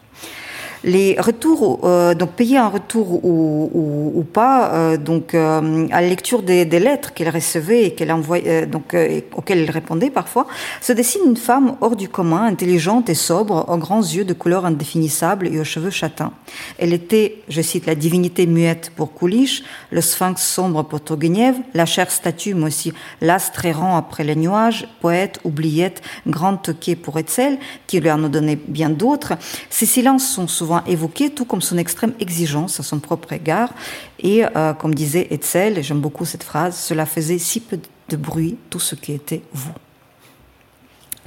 [0.82, 6.00] les retours, euh, donc payer un retour ou, ou, ou pas, euh, donc euh, à
[6.00, 9.70] la lecture des, des lettres qu'elle recevait et qu'elle envoyait, euh, donc euh, auxquelles elle
[9.70, 10.46] répondait parfois,
[10.80, 14.64] se dessine une femme hors du commun, intelligente et sobre, aux grands yeux de couleur
[14.64, 16.32] indéfinissable et aux cheveux châtains.
[16.78, 21.84] Elle était, je cite, la divinité muette pour Koulish, le sphinx sombre pour Turgenev, la
[21.86, 27.58] chère statue, mais aussi l'astre errant après les nuages, poète, oubliette, grande toquée pour Etzel,
[27.86, 29.34] qui lui en a donné bien d'autres.
[29.68, 33.70] Ces silences sont souvent évoqué, tout comme son extrême exigence à son propre égard.
[34.18, 37.78] Et euh, comme disait Etzel, et j'aime beaucoup cette phrase, cela faisait si peu
[38.08, 39.72] de bruit tout ce qui était vous.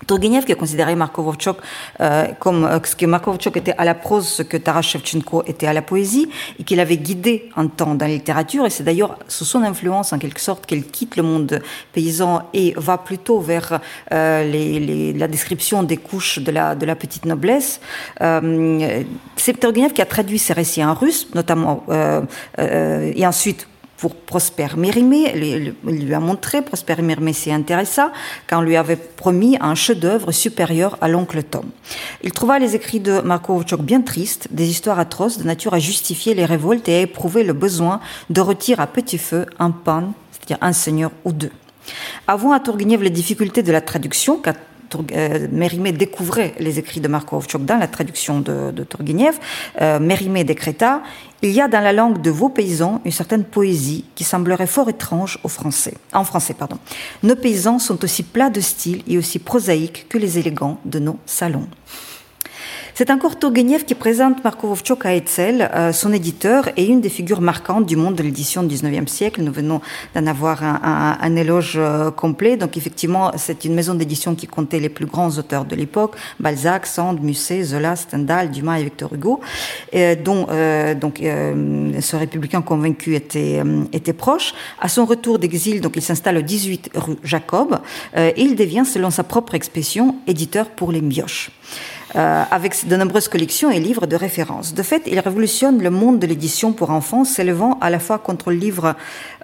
[0.08, 1.58] Turgenev, qui a considéré Marko Vovchok
[2.02, 5.44] euh, comme euh, ce que Marko Vovchok était à la prose, ce que Taras Shevchenko
[5.48, 8.66] était à la poésie, et qu'il avait guidé un temps dans la littérature.
[8.66, 11.62] Et c'est d'ailleurs sous son influence, en quelque sorte, qu'elle quitte le monde
[11.94, 13.80] paysan et va plutôt vers
[14.12, 17.80] euh, les, les, la description des couches de la, de la petite noblesse.
[18.22, 19.04] Euh,
[19.36, 22.22] c'est Turgenev qui a traduit ses récits en russe, notamment, euh,
[22.60, 23.68] euh, et ensuite
[24.04, 25.32] pour Prosper Mérimée.
[25.88, 28.12] Il lui a montré, Prosper Mérimée s'y intéressa,
[28.48, 31.70] quand on lui avait promis un chef-d'œuvre supérieur à l'oncle Tom.
[32.22, 35.80] Il trouva les écrits de Marko Vovchok bien tristes, des histoires atroces de nature à
[35.80, 40.12] justifier les révoltes et à éprouver le besoin de retirer à petit feu un pan,
[40.34, 41.52] c'est-à-dire un seigneur ou deux.
[42.28, 44.56] Avant à Tourgueniev les difficultés de la traduction, car
[45.52, 48.86] Mérimée découvrait les écrits de Marko Ovchok la traduction de, de.
[49.82, 51.02] Euh, Mérimée décréta
[51.42, 54.90] Il y a dans la langue de vos paysans une certaine poésie qui semblerait fort
[54.90, 55.96] étrange aux Français.
[56.14, 56.56] En français.
[57.24, 61.18] Nos paysans sont aussi plats de style et aussi prosaïques que les élégants de nos
[61.26, 61.68] salons.
[62.96, 67.10] C'est encore Turgenev qui présente Marko Vovchok à Etzel, euh, son éditeur et une des
[67.10, 69.42] figures marquantes du monde de l'édition du 19e siècle.
[69.42, 69.82] Nous venons
[70.14, 72.56] d'en avoir un, un, un éloge euh, complet.
[72.56, 76.86] Donc effectivement, c'est une maison d'édition qui comptait les plus grands auteurs de l'époque, Balzac,
[76.86, 79.40] Sand, Musset, Zola, Stendhal, Dumas et Victor Hugo,
[79.92, 84.54] et dont euh, donc, euh, ce républicain convaincu était, euh, était proche.
[84.80, 87.80] À son retour d'exil, donc il s'installe au 18 rue Jacob
[88.16, 91.50] euh, et il devient, selon sa propre expression, éditeur pour les mioches
[92.16, 94.74] euh, avec de nombreuses collections et livres de référence.
[94.74, 98.52] De fait, il révolutionne le monde de l'édition pour enfants, s'élevant à la fois contre
[98.52, 98.96] le livre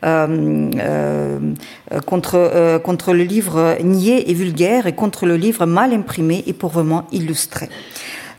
[0.03, 5.93] euh, euh, contre, euh, contre le livre niais et vulgaire et contre le livre mal
[5.93, 7.69] imprimé et pauvrement illustré.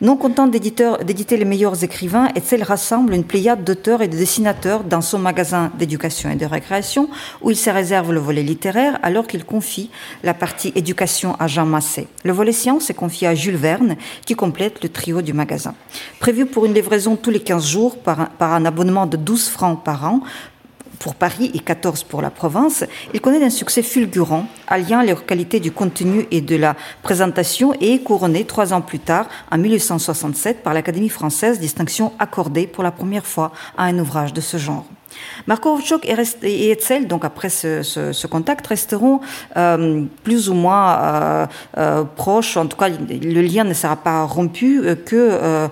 [0.02, 5.02] Non content d'éditer les meilleurs écrivains, Etzel rassemble une pléiade d'auteurs et de dessinateurs dans
[5.02, 7.10] son magasin d'éducation et de récréation,
[7.42, 9.90] où il se réserve le volet littéraire, alors qu'il confie
[10.22, 12.08] la partie éducation à Jean Massé.
[12.24, 15.74] Le volet science est confié à Jules Verne, qui complète le trio du magasin.
[16.18, 19.48] Prévu pour une livraison tous les 15 jours par un, par un abonnement de 12
[19.50, 20.22] francs par an,
[21.00, 25.58] pour Paris et 14 pour la province, il connaît un succès fulgurant, alliant les qualités
[25.58, 30.62] du contenu et de la présentation et est couronné trois ans plus tard, en 1867,
[30.62, 34.84] par l'Académie française, distinction accordée pour la première fois à un ouvrage de ce genre.
[35.46, 39.20] Marko Ovchok et Etzel, donc après ce, contact, resteront
[39.56, 41.46] euh, plus ou moins euh,
[41.78, 42.56] euh, proches.
[42.56, 45.68] En tout cas, le lien ne sera pas rompu que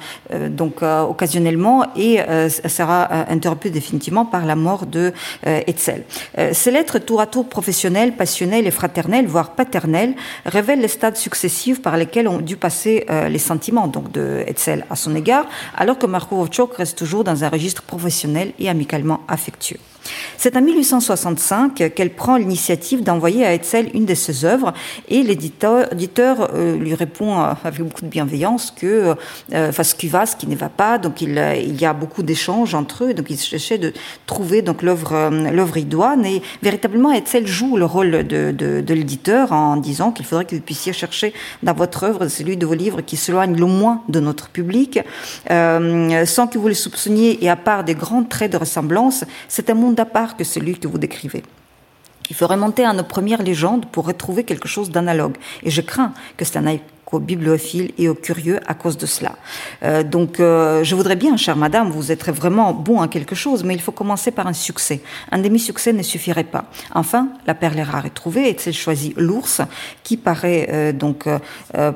[0.49, 2.21] donc occasionnellement et
[2.67, 5.13] sera interrompu définitivement par la mort de
[5.45, 6.05] Etzel.
[6.53, 11.83] ces lettres tour à tour professionnelles, passionnelles et fraternelles, voire paternelles, révèlent les stades successifs
[11.83, 15.47] par lesquels ont dû passer les sentiments donc de Etzel à son égard,
[15.77, 19.79] alors que Marko Ovchok reste toujours dans un registre professionnel et amicalement affectueux.
[20.37, 24.73] C'est en 1865 qu'elle prend l'initiative d'envoyer à Etzel une de ses œuvres
[25.09, 25.89] et l'éditeur
[26.55, 29.15] euh, lui répond euh, avec beaucoup de bienveillance que
[29.53, 30.99] euh, ce qui va, ce qui ne va pas.
[30.99, 33.15] Donc il, il y a beaucoup d'échanges entre eux.
[33.15, 33.93] Donc il cherchait de
[34.27, 40.13] trouver donc l'œuvre idoine et véritablement Etzel joue le rôle de, de, l'éditeur en disant
[40.13, 43.57] qu'il faudrait que vous puissiez chercher dans votre œuvre celui de vos livres qui s'éloigne
[43.57, 45.01] le moins de notre public
[45.51, 49.71] euh, sans que vous le soupçonniez et à part des grands traits de ressemblance, c'est
[49.71, 51.43] un monde à part que celui que vous décrivez.
[52.31, 55.37] Il faut remonter à nos premières légendes pour retrouver quelque chose d'analogue.
[55.63, 56.83] Et je crains que cela n'aille
[57.13, 59.37] aux bibliophiles et aux curieux à cause de cela.
[59.83, 63.65] Euh, donc, euh, je voudrais bien, chère madame, vous êtes vraiment bon en quelque chose,
[63.65, 65.01] mais il faut commencer par un succès.
[65.33, 66.65] Un demi-succès ne suffirait pas.
[66.95, 69.61] Enfin, la perle rare est trouvée et elle choisit l'ours,
[70.03, 71.27] qui paraît euh, donc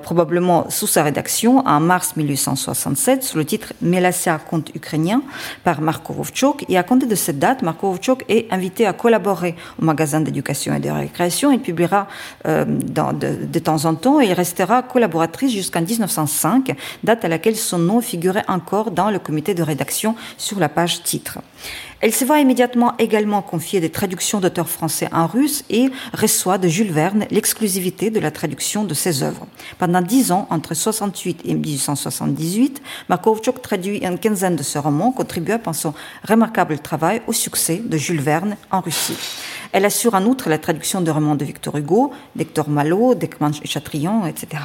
[0.03, 5.23] probablement sous sa rédaction en mars 1867 sous le titre Melassia, conte ukrainien
[5.65, 6.65] par Marko Vovchok.
[6.69, 10.75] Et à compter de cette date, Marko Vovchok est invité à collaborer au magasin d'éducation
[10.75, 11.51] et de récréation.
[11.53, 12.07] Il publiera
[12.45, 17.79] de, de temps en temps et il restera collaboratrice jusqu'en 1905, date à laquelle son
[17.79, 21.41] nom figurait encore dans le comité de rédaction sur la page titre.
[22.01, 26.69] Elle se voit immédiatement également confier des traductions d'auteurs français en russe et reçoit de
[26.69, 29.47] Jules Verne l'exclusivité de la traduction de ses œuvres.
[29.79, 35.59] Pendant dix ans, entre 68 et 1878, Markovchuk traduit une quinzaine de ses romans, contribuant
[35.59, 35.95] par son
[36.29, 39.17] remarquable travail au succès de Jules Verne en Russie.
[39.73, 44.27] Elle assure en outre la traduction de romans de Victor Hugo, d'Hector Malot, d'Ekman Chatrian,
[44.27, 44.65] etc.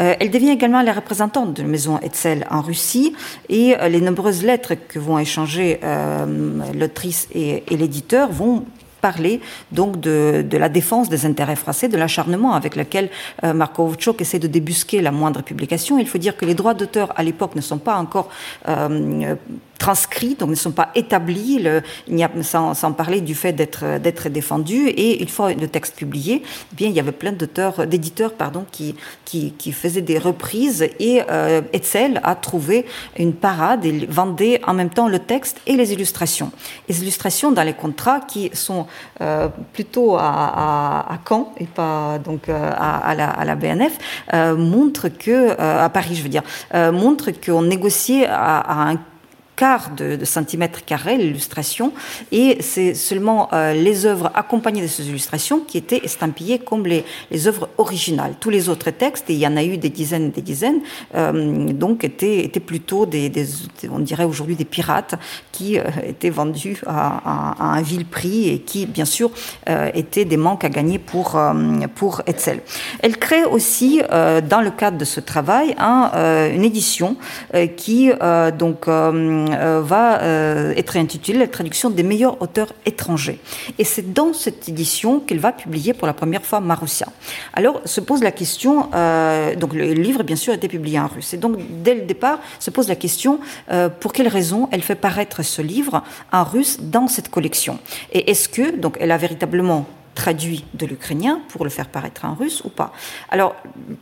[0.00, 3.14] Euh, elle devient également la représentante de la maison Etzel en Russie
[3.48, 6.26] et euh, les nombreuses lettres que vont échanger euh,
[6.74, 8.64] l'autrice et, l'éditeur vont
[9.00, 9.40] parler
[9.72, 13.08] donc de, la défense des intérêts français, de l'acharnement avec lequel
[13.44, 15.98] euh, Ovchok essaie de débusquer la moindre publication.
[15.98, 18.28] Il faut dire que les droits d'auteur à l'époque ne sont pas encore
[19.80, 23.52] transcrits, donc ne sont pas établis, le, il n'y a, sans, sans, parler du fait
[23.52, 24.88] d'être d'être défendus.
[24.88, 28.64] Et une fois le texte publié, eh bien il y avait plein d'auteurs, d'éditeurs pardon,
[28.70, 32.84] qui, qui, qui faisaient des reprises et euh, Etzel a trouvé
[33.18, 36.52] une parade et vendait en même temps le texte et les illustrations.
[36.88, 38.86] Les illustrations dans les contrats qui sont
[39.22, 43.96] euh, plutôt à, à, à, Caen et pas donc euh, à, à, la, la BNF
[44.34, 46.42] euh, montrent que euh, à Paris je veux dire
[46.74, 48.96] euh, montrent qu'on négociait à un
[49.60, 51.92] de, de centimètre carré l'illustration
[52.32, 57.04] et c'est seulement euh, les œuvres accompagnées de ces illustrations qui étaient estampillées comme les,
[57.46, 58.34] œuvres originales.
[58.40, 60.80] Tous les autres textes, et il y en a eu des dizaines et des dizaines,
[61.14, 63.30] euh, donc étaient, plutôt des,
[63.90, 65.14] on dirait aujourd'hui des pirates
[65.52, 69.30] qui euh, étaient vendus à, un vil prix et qui, bien sûr,
[69.94, 71.40] étaient des manques à gagner pour,
[71.94, 72.60] pour Etzel.
[73.00, 77.16] Elle crée aussi, dans le cadre de ce travail, un, une édition
[77.76, 78.10] qui
[78.58, 78.86] donc
[79.56, 83.40] va euh, être intitulée La traduction des meilleurs auteurs étrangers.
[83.78, 87.08] Et c'est dans cette édition qu'elle va publier pour la première fois Marussia.
[87.54, 91.06] Alors se pose la question, euh, donc le livre bien sûr a été publié en
[91.06, 91.34] russe.
[91.34, 94.94] Et donc dès le départ se pose la question euh, pour quelle raison elle fait
[94.94, 97.78] paraître ce livre en russe dans cette collection?
[98.12, 102.34] Et est-ce que donc elle a véritablement traduit de l'ukrainien pour le faire paraître en
[102.34, 102.92] russe ou pas.
[103.30, 103.54] Alors,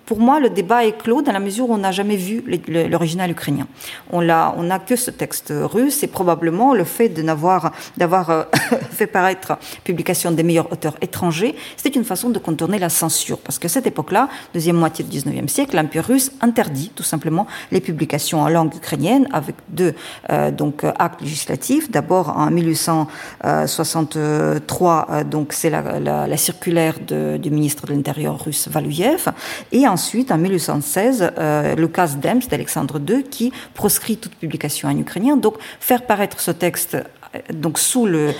[0.07, 3.31] pour moi, le débat est clos dans la mesure où on n'a jamais vu l'original
[3.31, 3.67] ukrainien.
[4.11, 8.45] On n'a on que ce texte russe et probablement le fait de n'avoir d'avoir euh,
[8.91, 13.39] fait paraître publication des meilleurs auteurs étrangers, c'est une façon de contourner la censure.
[13.39, 17.81] Parce que cette époque-là, deuxième moitié du 19e siècle, l'Empire russe interdit tout simplement les
[17.81, 19.95] publications en langue ukrainienne avec deux
[20.31, 21.91] euh, donc, actes législatifs.
[21.91, 29.29] D'abord, en 1863, euh, donc c'est la, la circulaire du ministre de l'Intérieur russe Valuyev,
[29.73, 34.97] et ensuite en 1816 euh, le cas d'Ems d'Alexandre II qui proscrit toute publication en
[34.97, 35.37] ukrainien.
[35.37, 38.33] Donc faire paraître ce texte euh, donc sous le,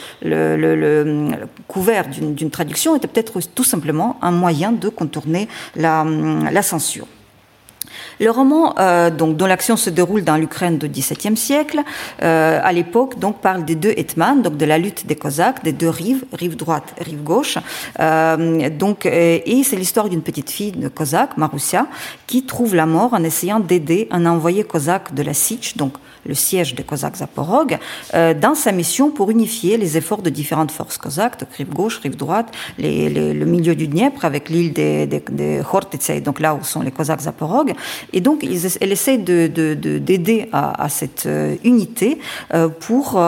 [1.67, 7.07] couvert d'une traduction était peut-être tout simplement un moyen de contourner la censure.
[8.21, 11.83] Le roman, euh, donc, dont l'action se déroule dans l'Ukraine du XVIIe siècle,
[12.23, 15.73] euh, à l'époque, donc, parle des deux hetmans, donc de la lutte des Cosaques, des
[15.73, 17.59] deux rives, rive droite, rive gauche.
[18.01, 21.87] Euh, donc, euh, et c'est l'histoire d'une petite fille de Cosaque, Marussia,
[22.27, 25.95] qui trouve la mort en essayant d'aider un envoyé cosaque de la Sich, donc
[26.29, 27.79] le siège des Cosaques Zaporog,
[28.15, 31.99] euh, dans sa mission pour unifier les efforts de différentes forces cosaques, donc rive gauche,
[31.99, 35.63] rive droite, le milieu du Dniepr avec l'île des, des, des
[36.21, 37.73] donc là où sont les Cosaques Zaporog.
[38.13, 42.19] Et donc, elle essaie d'aider de, de, de, à, cette euh, unité
[42.55, 43.19] euh, pour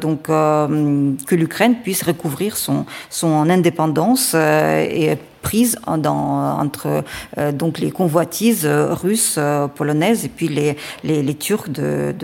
[0.00, 7.04] donc, que l'Ukraine puisse recouvrir son, son indépendance et prise entre
[7.38, 12.14] euh, donc les convoitises russes, euh, polonaises et puis les, les, Turcs de,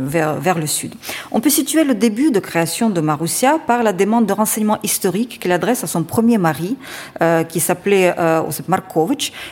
[0.00, 0.94] vers, vers le sud.
[1.30, 5.38] On peut situer le début de création de Marussia par la demande de renseignements historiques
[5.38, 6.76] qu'elle adresse à son premier mari,
[7.22, 8.42] euh, qui s'appelait euh,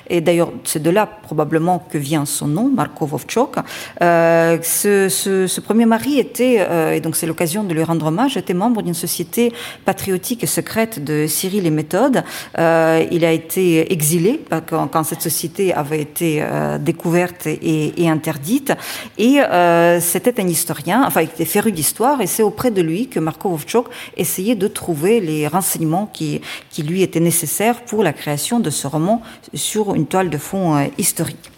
[0.09, 3.57] et d'ailleurs c'est de là probablement que vient son nom, Marko Vovchok.
[4.03, 8.37] Euh, ce, ce, premier mari était, euh, et donc c'est l'occasion de lui rendre hommage,
[8.37, 9.53] était membre d'une société
[9.85, 12.23] patriotique et secrète de Cyril et Méthode.
[12.59, 18.73] Euh, il a été exilé quand, quand cette société avait été euh, découverte et, interdite.
[19.19, 23.09] Et euh, c'était un historien, enfin, il était féru d'histoire, et c'est auprès de lui
[23.09, 26.41] que Marko Vovchok essayait de trouver les renseignements qui,
[26.79, 29.23] lui étaient nécessaires pour la création de ce roman
[29.55, 31.51] sur une toile de fond euh, historique.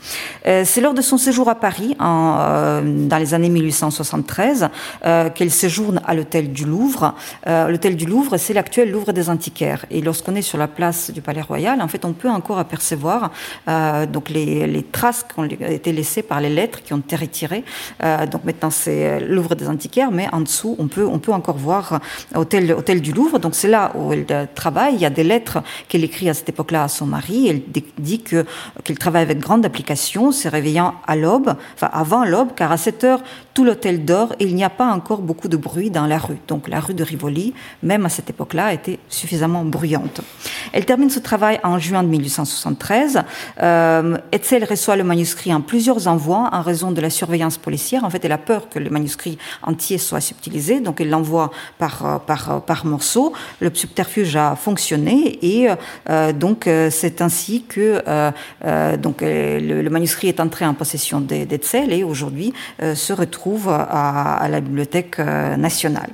[0.47, 4.69] Euh, c'est lors de son séjour à Paris, euh, dans les années 1873,
[5.05, 7.15] euh, qu'elle séjourne à l'hôtel du Louvre.
[7.47, 9.85] Euh, l'hôtel du Louvre, c'est l'actuel Louvre des Antiquaires.
[9.91, 13.31] Et lorsqu'on est sur la place du Palais Royal, en fait, on peut encore apercevoir
[13.69, 17.17] euh, donc les, les traces qui ont été laissées par les lettres qui ont été
[17.17, 17.65] retirées.
[18.03, 21.57] Euh, donc maintenant, c'est Louvre des Antiquaires, mais en dessous, on peut, on peut encore
[21.57, 22.01] voir
[22.35, 23.39] hôtel, hôtel du Louvre.
[23.39, 24.95] Donc c'est là où elle travaille.
[24.95, 27.49] Il y a des lettres qu'elle écrit à cette époque-là à son mari.
[27.49, 27.63] Elle
[27.99, 28.45] dit que
[28.85, 33.05] qu'elle travaille avec grande application, se réveillant à l'aube, enfin avant l'aube, car à cette
[33.05, 33.23] heure,
[33.55, 36.39] tout l'hôtel dort et il n'y a pas encore beaucoup de bruit dans la rue.
[36.49, 40.21] Donc la rue de Rivoli, même à cette époque-là, était suffisamment bruyante.
[40.73, 43.23] Elle termine ce travail en juin de 1873.
[43.63, 48.05] Euh, Etzel reçoit le manuscrit en plusieurs envois en raison de la surveillance policière.
[48.05, 52.21] En fait, elle a peur que le manuscrit entier soit subtilisé, donc elle l'envoie par,
[52.27, 53.33] par, par morceaux.
[53.61, 55.69] Le subterfuge a fonctionné et
[56.09, 61.21] euh, donc euh, c'est ainsi que euh, donc, le, le, manuscrit est entré en possession
[61.21, 66.11] d'Etzel et aujourd'hui se retrouve à, à, la Bibliothèque nationale.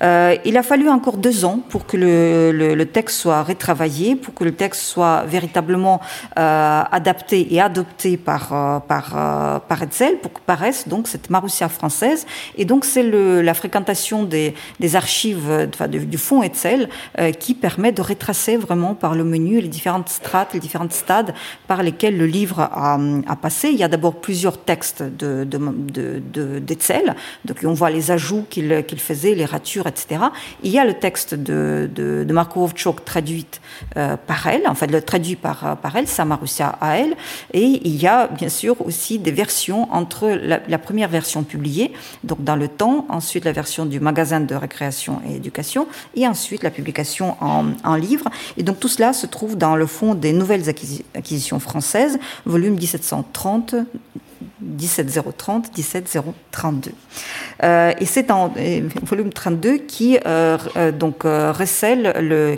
[0.00, 4.34] il a fallu encore deux ans pour que le, le, le texte soit retravaillé, pour
[4.34, 6.00] que texte soit véritablement
[6.36, 12.26] adapté et adopté par, par, par Hetzel pour que paraisse donc cette Marussia française.
[12.56, 16.88] Et donc c'est la fréquentation des, des archives enfin, du, fonds Hetzel
[17.38, 21.34] qui permet de retracer vraiment par le menu les différentes strates, les différents stades
[21.66, 23.68] par lesquels le livre a, a passé.
[23.70, 25.58] Il y a d'abord plusieurs textes de, de,
[26.32, 30.20] de, d'Etzel, donc on voit les ajouts qu'il, qu'il faisait, les ratures, etc.
[30.62, 32.68] Il y a le texte de, de, de Marco
[33.04, 33.46] traduit
[33.96, 37.14] euh, par elle, en fait le traduit par, par elle, Samarussia à elle,
[37.52, 41.92] et il y a bien sûr aussi des versions entre la, première version publiée,
[42.24, 46.62] donc dans le temps, ensuite la version du magasin de récréation et éducation, et ensuite
[46.62, 48.28] la publication en livre.
[48.56, 53.76] Et donc tout cela se trouve dans le fond des nouvelles acquisitions françaises, volume 1730
[54.60, 56.92] 17030, 17032.
[57.62, 58.52] Euh, et c'est en
[59.02, 62.56] volume 32 qui euh, euh, donc recèle le,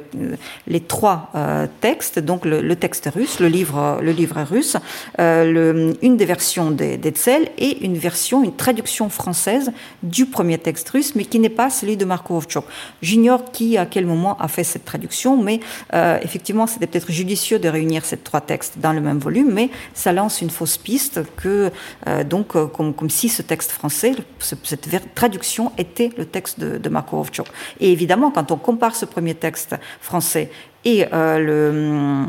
[0.66, 1.32] les trois
[1.80, 4.76] textes, donc le, texte russe, le livre, le livre russe,
[5.18, 9.72] une des versions d'Etzel et une version, une traduction française
[10.02, 12.42] du premier texte russe, mais qui n'est pas celui de Marco.
[13.02, 15.60] J'ignore qui, à quel moment, a fait cette traduction, mais
[16.22, 20.12] effectivement, c'était peut-être judicieux de réunir ces trois textes dans le même volume, mais ça
[20.12, 21.70] lance une fausse piste que euh,
[22.24, 26.90] donc, euh, comme, si ce texte français, cette traduction était le texte de, de.
[27.80, 30.50] Et évidemment, quand on compare ce premier texte français
[30.84, 32.26] et euh, le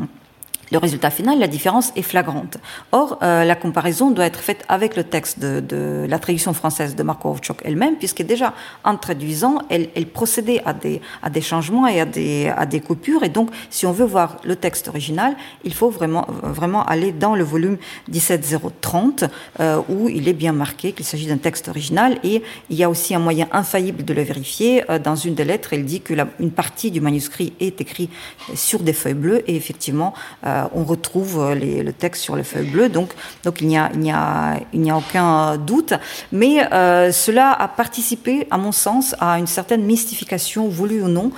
[0.70, 2.58] le résultat final, la différence est flagrante.
[2.92, 6.94] Or, euh, la comparaison doit être faite avec le texte de, de la traduction française
[6.94, 8.52] de Marco Ovchok elle-même, puisque déjà,
[8.84, 12.80] en traduisant, elle, elle, procédait à des, à des changements et à des, à des
[12.80, 13.22] coupures.
[13.24, 17.34] Et donc, si on veut voir le texte original, il faut vraiment, vraiment aller dans
[17.34, 19.24] le volume 17030,
[19.60, 22.18] euh, où il est bien marqué qu'il s'agit d'un texte original.
[22.24, 24.84] Et il y a aussi un moyen infaillible de le vérifier.
[24.90, 28.10] Euh, dans une des lettres, elle dit que la, une partie du manuscrit est écrite
[28.54, 29.42] sur des feuilles bleues.
[29.46, 30.12] Et effectivement,
[30.46, 33.12] euh, euh, on retrouve euh, le texte sur les feuilles bleues, donc,
[33.60, 35.94] il n'y a, aucun doute.
[36.32, 41.30] Mais euh, cela a participé, à mon sens, à une certaine mystification, voulue ou non,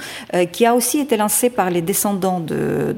[0.53, 2.95] qui a aussi été lancée par les descendants de,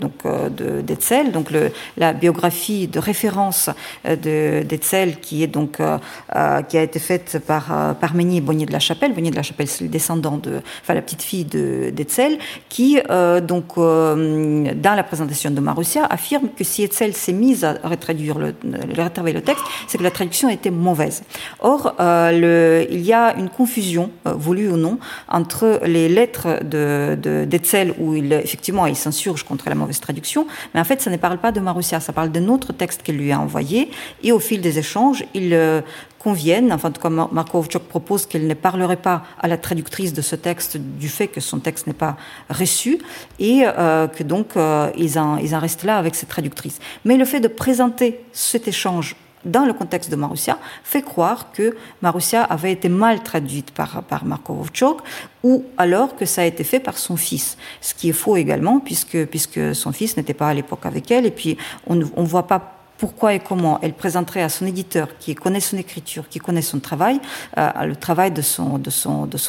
[0.83, 1.49] d'Etzel, donc
[1.97, 3.71] la biographie de référence
[4.05, 9.15] de, d'Etzel, qui est donc qui a été faite par, par Bonnier de la Chapelle.
[9.15, 12.99] Bonnier de la Chapelle, c'est le descendant de, enfin la petite fille de, d'Etzel, qui
[13.47, 18.55] donc dans la présentation de Marussia affirme que si Etzel s'est mise à retraduire le,
[18.63, 21.23] le texte, c'est que la traduction était mauvaise.
[21.61, 24.99] Or, euh, il y a une confusion, euh, voulue ou non,
[25.29, 30.81] entre les lettres d'Etzel, de, où il, effectivement, il s'insurge contre la mauvaise traduction, mais
[30.81, 33.33] en fait, ça ne parle pas de Marussia, ça parle d'un autre texte qu'elle lui
[33.33, 33.91] a envoyé,
[34.23, 35.81] et au fil des échanges, il euh,
[36.23, 36.93] conviennent, enfin,
[37.33, 41.27] Marco Ovchok propose qu'elle ne parlerait pas à la traductrice de ce texte du fait
[41.27, 42.17] que son texte n'est pas
[42.49, 42.99] reçu
[43.41, 46.79] et euh, que donc euh, ils, en, restent là avec cette traductrice.
[47.05, 51.77] Mais le fait de présenter cet échange dans le contexte de Marussia, fait croire que
[52.01, 54.65] Marussia avait été mal traduite par, par Marco
[55.43, 57.57] ou alors que ça a été fait par son fils.
[57.81, 61.27] Ce qui est faux également, puisque, puisque son fils n'était pas à l'époque avec elle,
[61.27, 61.59] et puis
[61.89, 65.77] on ne voit pas pourquoi et comment elle présenterait à son éditeur, qui connaît son
[65.77, 67.19] écriture, qui connaît son travail,
[67.59, 68.79] euh, le travail de son,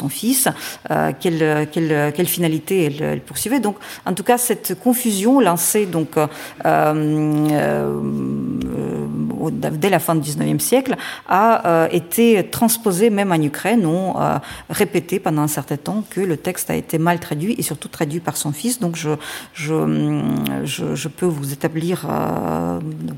[0.08, 0.48] fils,
[0.90, 3.60] euh, quelle, finalité elle, elle, poursuivait.
[3.60, 3.76] Donc,
[4.06, 6.16] en tout cas, cette confusion lancée donc,
[6.66, 8.00] euh,
[9.48, 10.96] euh dès la fin du 19e siècle
[11.28, 14.40] a euh, été transposée même en Ukraine, on a
[14.70, 18.20] répété pendant un certain temps que le texte a été mal traduit et surtout traduit
[18.20, 18.80] par son fils.
[18.80, 19.10] Donc, je,
[19.54, 19.74] je,
[20.64, 22.06] je, peux vous établir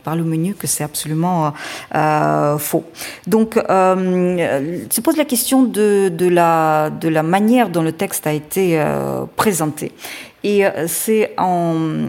[0.04, 1.52] par le menu que c'est absolument
[1.94, 2.84] euh, faux.
[3.26, 8.26] Donc, euh, se pose la question de, de, la, de la manière dont le texte
[8.26, 9.92] a été euh, présenté.
[10.44, 12.08] Et euh, c'est en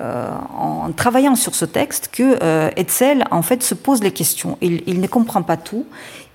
[0.00, 4.58] euh, en travaillant sur ce texte que euh, Etzel en fait se pose les questions.
[4.60, 5.86] Il, il ne comprend pas tout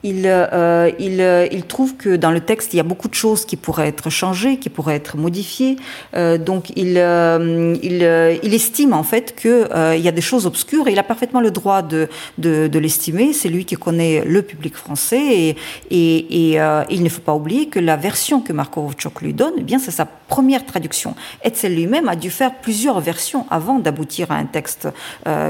[0.04, 3.14] il, euh, il, euh, il, trouve que dans le texte, il y a beaucoup de
[3.14, 5.76] choses qui pourraient être changées, qui pourraient être modifiées.
[6.16, 10.22] Euh, donc, il, euh, il, euh, il, estime en fait qu'il euh, y a des
[10.22, 13.34] choses obscures et il a parfaitement le droit de, de, de l'estimer.
[13.34, 15.56] C'est lui qui connaît le public français et,
[15.92, 19.54] et, et il ne faut pas oublier que la version que Marco Ovchok lui donne,
[19.58, 21.16] eh bien, c'est sa première traduction.
[21.44, 24.88] Etzel lui-même a dû faire plusieurs versions avant d'aboutir à un texte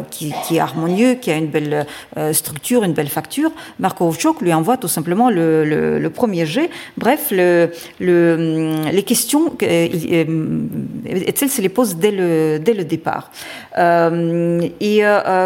[0.09, 1.85] qui, qui, est harmonieux, qui a une belle
[2.31, 3.51] structure, une belle facture.
[3.79, 4.05] Marco
[4.41, 6.69] Lui envoie tout simplement le, premier jet.
[6.97, 7.69] Bref, le,
[7.99, 13.31] les questions, Etzel se les pose dès le, dès le départ.
[13.77, 15.01] et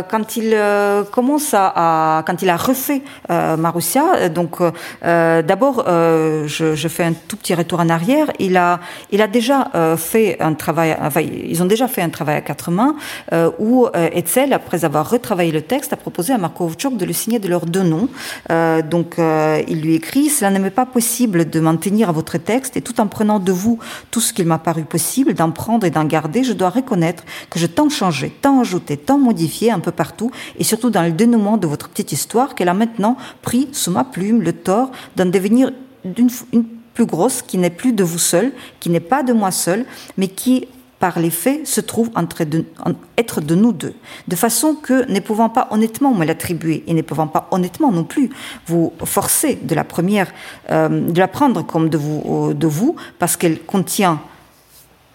[0.10, 0.58] quand il
[1.12, 4.58] commence à, quand il a refait Marussia, donc
[5.02, 8.32] d'abord, je, fais un tout petit retour en arrière.
[8.39, 8.80] Il a,
[9.12, 12.72] il a déjà fait un travail, enfin, ils ont déjà fait un travail à quatre
[12.72, 12.96] mains
[13.60, 17.39] où Etzel, après avoir retravaillé le texte, a proposé à Marco Vovchok de le signer
[17.39, 18.10] de leurs deux noms.
[18.90, 22.78] Donc, euh, il lui écrit Cela n'est pas possible de m'en tenir à votre texte,
[22.78, 23.80] et tout en prenant de vous
[24.12, 27.60] tout ce qu'il m'a paru possible, d'en prendre et d'en garder, je dois reconnaître que
[27.60, 31.58] j'ai tant changé, tant ajouté, tant modifié un peu partout, et surtout dans le dénouement
[31.58, 35.72] de votre petite histoire, qu'elle a maintenant pris sous ma plume le tort d'en devenir
[36.06, 39.52] d'une une plus grosse qui n'est plus de vous seul, qui n'est pas de moi
[39.52, 39.86] seul,
[40.18, 40.68] mais qui
[41.04, 42.12] par les faits, se trouve
[43.18, 43.93] être de nous deux,
[44.30, 48.06] de façon que, ne pouvant pas honnêtement me l'attribuer et ne pouvant pas honnêtement non
[48.06, 48.30] plus
[48.68, 50.32] vous forcer de la première,
[50.72, 54.22] euh, de la prendre comme de vous, de vous parce qu'elle contient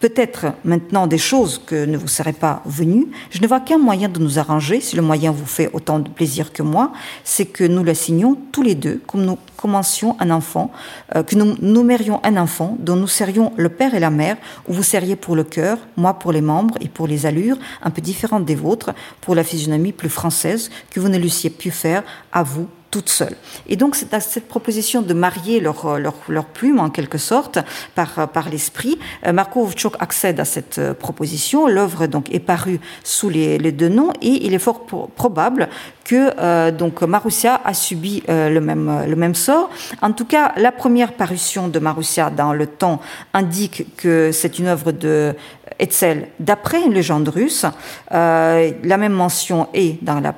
[0.01, 4.09] peut-être maintenant des choses que ne vous seraient pas venues, je ne vois qu'un moyen
[4.09, 6.93] de nous arranger, si le moyen vous fait autant de plaisir que moi,
[7.25, 10.71] c'est que nous la signions tous les deux, comme nous commencions un enfant,
[11.17, 14.37] euh, que nous nommerions un enfant dont nous serions le père et la mère,
[14.69, 17.91] où vous seriez pour le cœur, moi pour les membres et pour les allures, un
[17.91, 22.03] peu différentes des vôtres, pour la physionomie plus française, que vous ne l'eussiez pu faire
[22.33, 23.35] à vous toute seule.
[23.67, 27.59] Et donc, c'est à cette proposition de marier leur, leur, leur, plume, en quelque sorte,
[27.95, 28.99] par, par l'esprit.
[29.27, 31.67] Euh, Marco Vchok accède à cette euh, proposition.
[31.67, 35.69] L'œuvre donc est parue sous les, deux noms et il est fort probable
[36.05, 39.69] que euh, donc Marussia a subi le, même, le même sort.
[40.01, 43.01] En tout cas, la première parution de Marussia dans le temps
[43.35, 45.35] indique que c'est une œuvre de
[45.79, 47.67] Etzel d'après une légende russe.
[48.11, 50.35] la même mention est dans la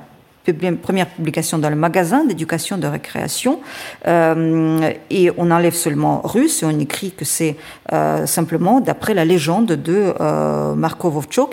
[0.81, 3.59] première publication dans le magasin d'éducation de récréation,
[4.07, 7.55] euh, et on enlève seulement russe et on écrit que c'est
[7.93, 10.75] euh, simplement d'après la légende de euh,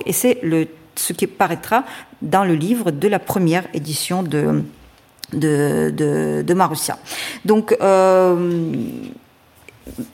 [0.07, 0.41] et c'est
[0.97, 1.85] ce qui paraîtra
[2.23, 4.63] dans le livre de la première édition de,
[5.33, 6.99] de, Marussia.
[7.45, 7.77] Donc,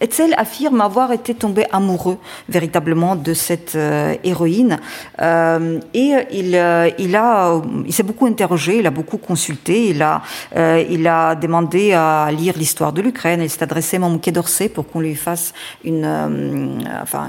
[0.00, 2.18] Etzel affirme avoir été tombé amoureux
[2.48, 4.78] véritablement de cette euh, héroïne
[5.20, 7.60] euh, et il, euh, il a
[7.90, 13.40] s'est beaucoup interrogé, il a beaucoup consulté, il a demandé à lire l'histoire de l'Ukraine,
[13.42, 15.52] il s'est adressé à au Quai d'Orsay pour qu'on lui fasse
[15.84, 16.84] une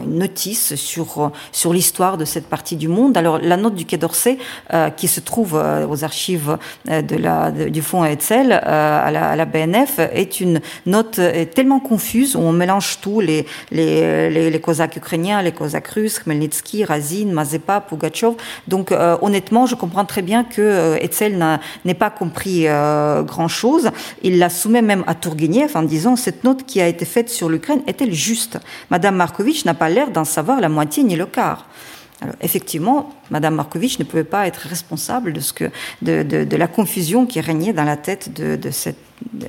[0.07, 3.15] notice sur l'histoire de cette partie du monde.
[3.17, 4.37] Alors la note du Quai d'Orsay
[4.97, 11.19] qui se trouve aux archives du fonds Etzel à la BNF est une note
[11.53, 17.27] tellement confuse on mélange tout, les, les, les, Cosaques ukrainiens, les Cosaques russes, Khmelnytsky, Razin,
[17.27, 18.35] Mazepa, Pugachev.
[18.67, 21.43] Donc euh, honnêtement, je comprends très bien que euh, Etzel
[21.83, 23.91] n'ait pas compris euh, grand-chose.
[24.23, 27.49] Il la soumet même à Tourgueniev en disant cette note qui a été faite sur
[27.49, 28.59] l'Ukraine est-elle juste?
[28.89, 31.65] Madame Markovitch n'a pas l'air d'en savoir la moitié ni le quart.
[32.41, 35.71] Effectivement, Madame Markovitch ne pouvait pas être responsable de, ce que,
[36.01, 38.97] de, de, la confusion qui régnait dans la tête de, de cette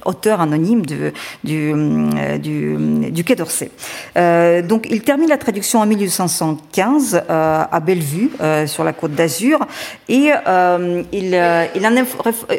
[0.05, 3.71] auteur anonyme euh, du, du Quai d'Orsay.
[4.17, 8.31] Euh, donc, il termine la traduction en 1815 euh, à Bellevue,
[8.67, 9.67] sur la côte d'Azur,
[10.09, 10.31] et
[11.13, 11.97] il, il, en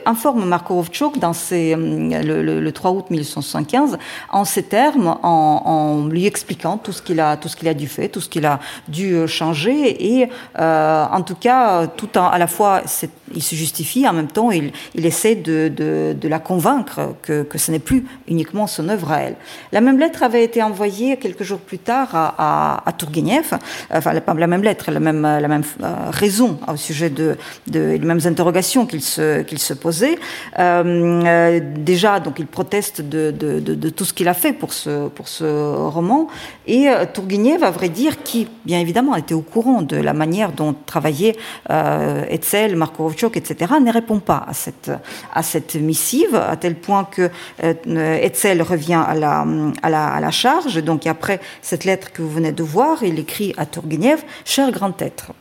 [0.05, 3.97] informe Marko Rovchuk dans ses, le, le, le, 3 août 1875
[4.31, 8.11] en ces termes, en, en lui expliquant tout ce qu'il a, tout a dû faire,
[8.11, 10.29] tout ce qu'il a dû changer, et
[11.11, 12.81] en tout cas, tout en, à la fois,
[13.33, 18.05] il se justifie, en même temps, il, essaie de, la convaincre que, ce n'est plus
[18.27, 19.35] uniquement son œuvre à elle.
[19.71, 22.93] La même lettre avait été envoyée quelques jours plus tard à, à,
[23.91, 27.37] enfin la même lettre, la même, euh, raison au sujet de,
[27.67, 30.17] de les mêmes interrogations qu'il se, posait.
[30.59, 33.31] Euh, euh, déjà, donc il proteste de,
[33.89, 36.27] tout ce qu'il a fait pour ce, roman,
[36.65, 40.51] et euh, Tourguenieff, à vrai dire, qui bien évidemment était au courant de la manière
[40.51, 41.35] dont travaillait
[41.69, 42.75] euh, Etzel,
[43.35, 44.91] etc., ne répond pas à cette,
[45.31, 47.29] à cette missive, à tel point que
[47.63, 49.45] euh, Etzel revient à la,
[49.83, 50.83] à, la, à la charge.
[50.83, 54.99] Donc après cette lettre que vous venez de voir, il écrit à Tourgueniev, Cher grand
[55.01, 55.33] être,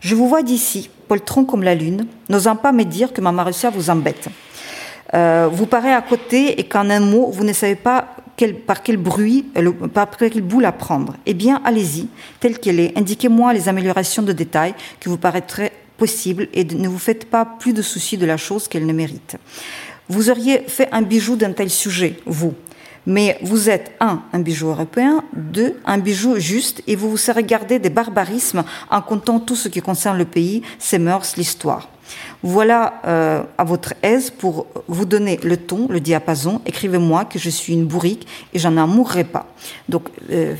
[0.00, 3.70] je vous vois d'ici, poltron comme la lune, n'osant pas me dire que ma Marussia
[3.70, 4.28] vous embête.
[5.14, 8.06] Euh, vous paraît à côté et qu'en un mot, vous ne savez pas
[8.66, 9.44] par quel bruit,
[9.92, 11.16] par quel bout la prendre.
[11.26, 12.08] Eh bien, allez-y,
[12.40, 12.96] telle qu'elle est.
[12.98, 17.72] Indiquez-moi les améliorations de détails qui vous paraîtraient possibles et ne vous faites pas plus
[17.72, 19.36] de soucis de la chose qu'elle ne mérite.
[20.08, 22.54] Vous auriez fait un bijou d'un tel sujet, vous.
[23.06, 27.42] Mais vous êtes, un, un bijou européen, deux, un bijou juste, et vous vous serez
[27.42, 31.88] gardé des barbarismes en comptant tout ce qui concerne le pays, ses mœurs, l'histoire.
[32.42, 36.60] Voilà euh, à votre aise pour vous donner le ton, le diapason.
[36.66, 39.46] Écrivez-moi que je suis une bourrique et j'en mourrai pas.
[39.88, 40.54] Donc, euh,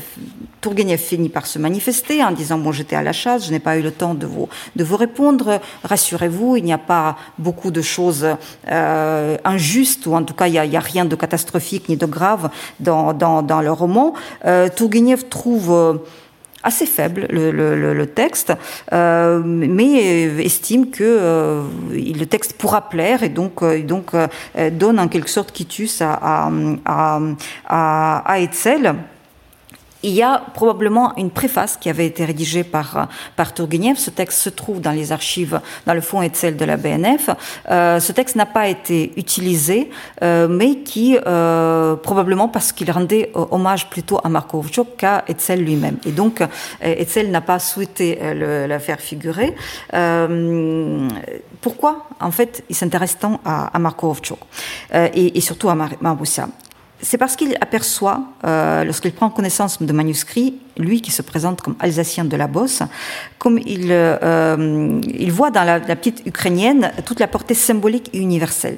[0.97, 3.81] finit par se manifester en disant Bon, j'étais à la chasse, je n'ai pas eu
[3.81, 5.59] le temps de vous, de vous répondre.
[5.83, 8.25] Rassurez-vous, il n'y a pas beaucoup de choses
[8.69, 12.49] euh, injustes, ou en tout cas, il n'y a, rien de catastrophique ni de grave
[12.79, 14.13] dans, dans, le roman.
[14.45, 14.69] Euh,
[15.29, 15.93] trouve euh,
[16.63, 18.53] assez faible le, texte,
[18.91, 24.11] euh, mais estime que le texte pourra plaire et donc, donc
[24.71, 26.49] donne en quelque sorte quitus à,
[26.85, 27.19] à,
[27.65, 28.95] à, à Etzel
[30.03, 33.97] il y a probablement une préface qui avait été rédigée par, par Tourgueniev.
[33.97, 37.29] Ce texte se trouve dans les archives, dans le fond Etzel de la BNF.
[37.71, 39.89] Euh, ce texte n'a pas été utilisé,
[40.21, 45.63] euh, mais qui, euh, probablement parce qu'il rendait hommage plutôt à Marco Ovchok qu'à Etzel
[45.63, 45.97] lui-même.
[46.05, 46.43] Et donc,
[46.81, 49.55] Etzel n'a pas souhaité le, la faire figurer.
[51.61, 54.39] pourquoi, en fait, il s'intéresse tant à, à Marco Ovchok
[54.93, 56.47] et, et, surtout à Mar Maroussia
[57.03, 61.75] c'est parce qu'il aperçoit, euh, lorsqu'il prend connaissance de manuscrits, lui qui se présente comme
[61.79, 62.81] alsacien de la Bosse,
[63.37, 68.77] comme il, euh, il voit dans la, petite ukrainienne toute la portée symbolique et universelle.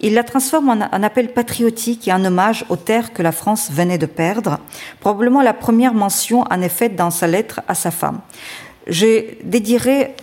[0.00, 3.70] Il la transforme en un appel patriotique et en hommage aux terres que la France
[3.72, 4.58] venait de perdre,
[5.00, 8.20] probablement la première mention en effet dans sa lettre à sa femme.
[8.86, 10.14] Je dédierai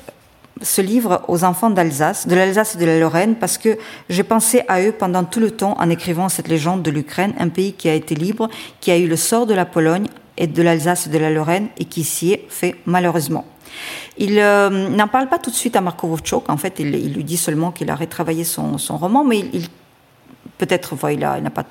[0.62, 3.78] ce livre aux enfants d'Alsace, de l'Alsace et de la Lorraine, parce que
[4.10, 7.49] j'ai pensé à eux pendant tout le temps en écrivant cette légende de l'Ukraine, un
[7.49, 8.49] pays qui a été libre,
[8.80, 11.68] qui a eu le sort de la Pologne et de l'Alsace et de la Lorraine
[11.78, 13.45] et qui s'y est fait malheureusement.
[14.18, 17.24] Il euh, n'en parle pas tout de suite à Marko Vovchok, en fait, il, lui
[17.24, 19.68] dit seulement qu'il a retravaillé son roman, mais il
[20.58, 21.64] peut-être, il n'a pas,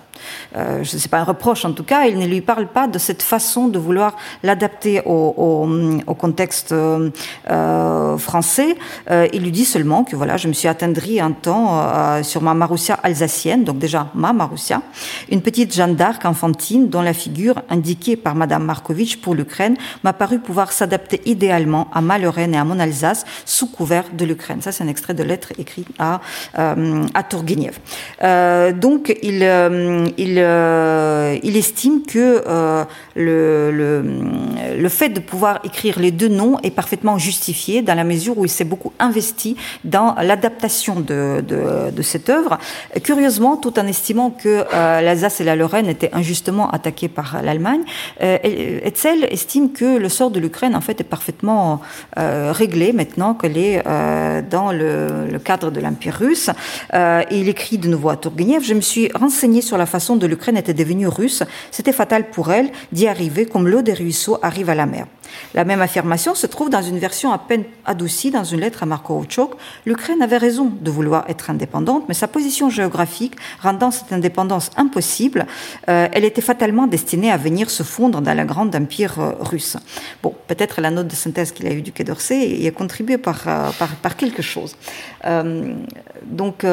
[0.57, 2.87] euh, je ne sais pas, un reproche en tout cas, il ne lui parle pas
[2.87, 5.67] de cette façon de vouloir l'adapter au,
[6.07, 7.11] au, contexte euh,
[7.51, 8.77] euh français.
[9.11, 12.43] Euh, il lui dit seulement que voilà, je me suis attendri un temps euh, sur
[12.43, 14.83] ma Maroussia alsacienne, donc déjà ma Maroussia,
[15.31, 20.13] une petite Jeanne d'Arc enfantine dont la figure indiquée par Madame Markovitch pour l'Ukraine m'a
[20.13, 24.61] paru pouvoir s'adapter idéalement à ma Lorraine et à mon Alsace sous couvert de l'Ukraine.
[24.61, 26.21] Ça, c'est un extrait de lettre écrit à,
[26.55, 27.79] à Tourgueniev
[28.83, 36.27] donc, il, euh, euh, il, estime que euh, le, fait de pouvoir écrire les deux
[36.27, 41.45] noms est parfaitement justifié dans la mesure où il s'est beaucoup investi dans l'adaptation de,
[42.03, 42.59] cette œuvre.
[43.05, 47.83] Curieusement, tout en estimant que l'Alsace et la Lorraine étaient injustement attaquées par l'Allemagne,
[48.21, 51.81] Etzel estime que le sort de l'Ukraine, en fait, est parfaitement
[52.17, 53.85] réglé maintenant qu'elle est
[54.51, 56.51] dans le, cadre de l'Empire russe.
[56.93, 58.17] et il écrit de nouveau à
[58.63, 61.43] Je me suis renseignée sur la façon dont l'Ukraine était devenue russe.
[61.73, 65.07] C'était fatal pour elle d'y arriver comme l'eau des ruisseaux arrive à la mer.
[65.55, 68.87] La même affirmation se trouve dans une version à peine adoucie dans une lettre à
[68.87, 69.55] Marko Ochok.
[69.85, 75.47] L'Ukraine avait raison de vouloir être indépendante, mais sa position géographique rendant cette indépendance impossible,
[75.89, 79.77] euh, elle était fatalement destinée à venir se fondre dans le grand empire euh, russe.
[80.23, 83.19] Bon, peut-être la note de synthèse qu'il a eue du Quai d'Orsay y a contribué
[83.19, 83.71] par, euh,
[84.03, 84.77] par quelque chose.
[86.25, 86.65] donc,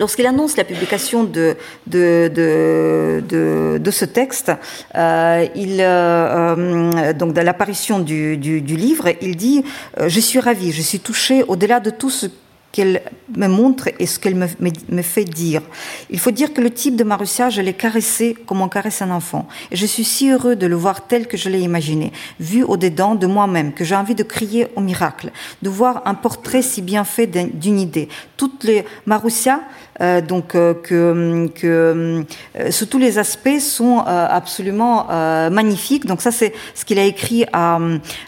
[0.00, 4.52] Lorsqu'il annonce la publication de, de, de, de, ce texte,
[4.94, 9.64] euh, il, euh, euh, donc de l'apparition du, du, livre, il dit
[9.98, 12.26] Je suis ravi, je suis touché au-delà de tout ce
[12.70, 13.02] qu'elle
[13.36, 15.62] me montre et ce qu'elle me, me, fait dire.
[16.10, 19.10] Il faut dire que le type de Marussia, je l'ai caressé comme on caresse un
[19.10, 19.48] enfant.
[19.70, 23.14] Et je suis si heureux de le voir tel que je l'ai imaginé, vu au-dedans
[23.14, 25.30] de moi-même, que j'ai envie de crier au miracle,
[25.62, 28.08] de voir un portrait si bien fait d'une idée.
[28.36, 29.62] Toutes les Marussia,
[30.00, 32.24] donc euh, que, que
[32.56, 35.06] euh, sous tous les aspects sont absolument
[35.50, 36.06] magnifiques.
[36.06, 37.78] Donc ça, c'est ce qu'il a écrit à,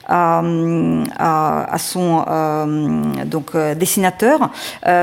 [0.06, 0.42] à,
[1.18, 2.24] à, son
[3.26, 4.50] donc dessinateur,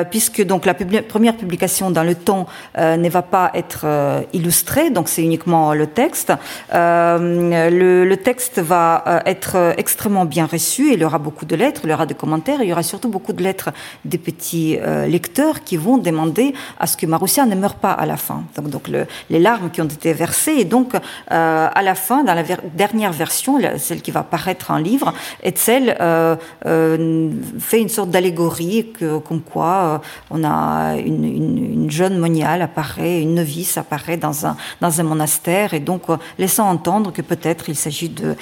[0.09, 2.47] puisque donc la première publication dans le temps
[2.78, 3.86] ne va pas être
[4.34, 6.34] illustrée, donc c'est uniquement le texte.
[6.72, 10.93] Le, le, texte va être extrêmement bien reçu.
[10.93, 13.09] Il y aura beaucoup de lettres, il y aura des commentaires, il y aura surtout
[13.09, 13.70] beaucoup de lettres
[14.05, 18.18] des petits lecteurs qui vont demander à ce que Marussia ne meure pas à la
[18.18, 18.43] fin.
[18.55, 22.24] Donc, donc le, les larmes qui ont été versées, et donc euh, à la fin,
[22.24, 26.36] dans la dernière version, celle qui va paraître en livre, Etzel euh,
[26.66, 27.30] euh,
[27.60, 28.93] fait une sorte d'allégorie
[29.26, 34.55] comme quoi on a une, jeune moniale apparaît, une novice apparaît dans un,
[35.03, 36.03] monastère, et donc
[36.38, 38.36] laissant entendre que peut-être il s'agit de,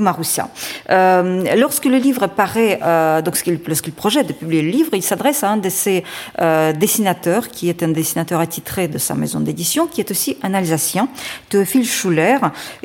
[0.00, 0.48] Marussia.
[0.88, 2.78] lorsque le livre paraît,
[3.22, 3.34] donc
[3.66, 6.04] lorsqu'il projette de publier le livre, il s'adresse à un de ses
[6.38, 11.08] dessinateurs, qui est un dessinateur attitré de sa maison d'édition, qui est aussi un Alsacien,
[11.48, 12.38] Théophile Schuller,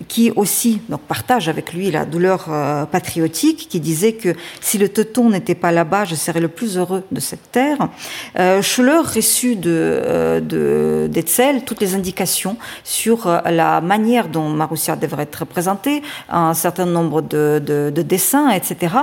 [0.07, 4.89] qui aussi donc, partage avec lui la douleur euh, patriotique, qui disait que si le
[4.89, 7.89] teuton n'était pas là-bas, je serais le plus heureux de cette terre.
[8.37, 14.95] Euh, Schuller reçut de, euh, d'Etzel toutes les indications sur euh, la manière dont Marussia
[14.95, 18.95] devrait être représentée, un certain nombre de, de, dessins, etc.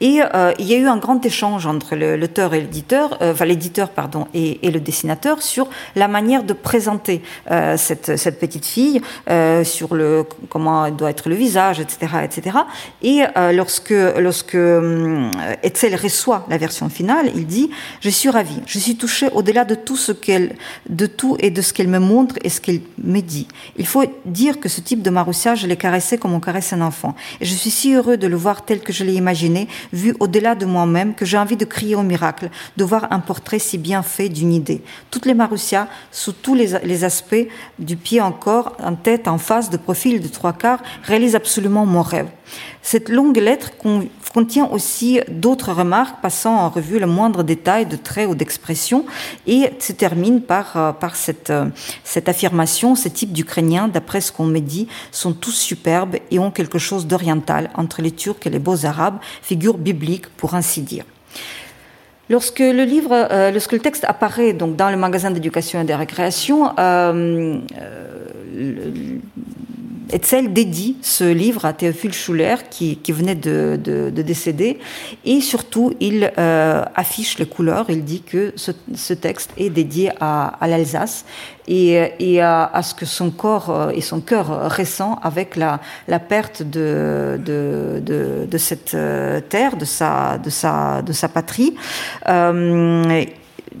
[0.00, 0.20] Et
[0.58, 3.63] il y a eu un grand échange entre l'auteur et l'éditeur, enfin l'éditeur
[4.34, 7.22] et, le dessinateur sur la manière de présenter
[7.76, 9.00] cette, cette petite fille,
[9.64, 12.58] sur le comment doit être le visage, etc., etc.
[13.02, 15.30] Et euh, lorsque lorsque euh,
[15.62, 19.74] Etzel reçoit la version finale, il dit je suis ravi, je suis touché au-delà de
[19.74, 20.56] tout ce qu'elle,
[20.88, 23.48] de tout et de ce qu'elle me montre et ce qu'elle me dit.
[23.76, 26.80] Il faut dire que ce type de Marussia, je l'ai caressé comme on caresse un
[26.80, 30.14] enfant, et je suis si heureux de le voir tel que je l'ai imaginé, vu
[30.20, 33.78] au-delà de moi-même, que j'ai envie de crier au miracle, de voir un portrait si
[33.78, 34.82] bien fait d'une idée.
[35.10, 37.46] Toutes les Marussia, sous tous les, aspects,
[37.78, 41.86] du pied en corps, en tête, en face, de profil, de trois quarts, réalise absolument
[41.86, 42.28] mon rêve.
[42.82, 43.70] Cette longue lettre
[44.32, 49.06] contient aussi d'autres remarques passant en revue le moindre détail de traits ou d'expressions
[49.46, 50.92] et se termine par, euh,
[51.50, 51.66] euh,
[52.04, 56.50] cette affirmation, ces types d'Ukrainiens, d'après ce qu'on me dit, sont tous superbes et ont
[56.50, 61.04] quelque chose d'oriental entre les Turcs et les beaux Arabes, figure biblique pour ainsi dire.
[62.30, 65.92] Lorsque le livre, euh, lorsque le texte apparaît donc dans le magasin d'éducation et de
[65.92, 68.90] récréation, euh, euh,
[70.12, 74.78] Etzel dédie ce livre à Théophile Schuller qui, qui venait de, de, de, décéder
[75.24, 77.86] et surtout il euh, affiche les couleurs.
[77.88, 81.24] Il dit que ce, ce texte est dédié à, à l'Alsace
[81.66, 85.80] et, et à, à, ce que son corps euh, et son cœur ressent avec la,
[86.08, 91.28] la perte de, de, de, de, cette euh, terre, de sa, de sa, de sa
[91.28, 91.74] patrie.
[92.28, 93.24] Euh,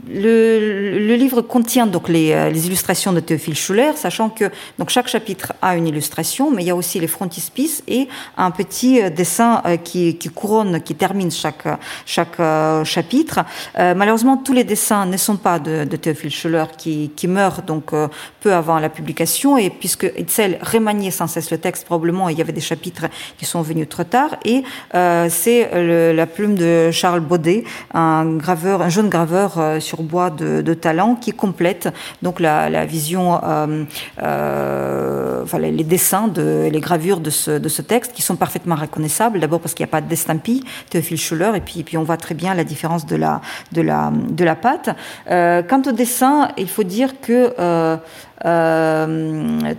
[0.08, 5.08] le, livre contient donc les, euh, les, illustrations de Théophile Schuller, sachant que donc chaque
[5.08, 9.10] chapitre a une illustration, mais il y a aussi les frontispices et un petit euh,
[9.10, 11.66] dessin euh, qui, couronne, qui termine chaque,
[12.06, 12.38] chaque
[12.84, 13.40] chapitre.
[13.76, 17.92] Malheureusement, tous les dessins ne sont pas de, Théophile Schuller, qui, qui meurt donc
[18.40, 22.40] peu avant la publication, et puisque Itzel remaniait sans cesse le texte, probablement il y
[22.40, 23.06] avait des chapitres
[23.38, 25.70] qui sont venus trop tard, et c'est
[26.14, 31.14] la plume de Charles Baudet, un graveur, un jeune graveur sur bois de, de, talent
[31.14, 31.88] qui complète
[32.22, 33.84] donc la, vision, euh,
[34.22, 38.74] euh, enfin les, dessins, de, les gravures de ce, de ce texte qui sont parfaitement
[38.74, 39.38] reconnaissables.
[39.38, 42.34] D'abord parce qu'il n'y a pas d'estampille, Théophile Schuller, et puis, puis on voit très
[42.34, 43.40] bien la différence de la,
[43.72, 44.90] de la, de la pâte.
[45.30, 47.54] Euh, quant au dessin, il faut dire que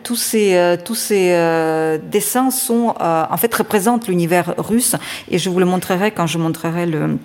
[0.03, 4.95] tous ces, tous ces dessins sont, en fait, représentent l'univers russe,
[5.29, 7.17] et je vous le montrerai quand je montrerai le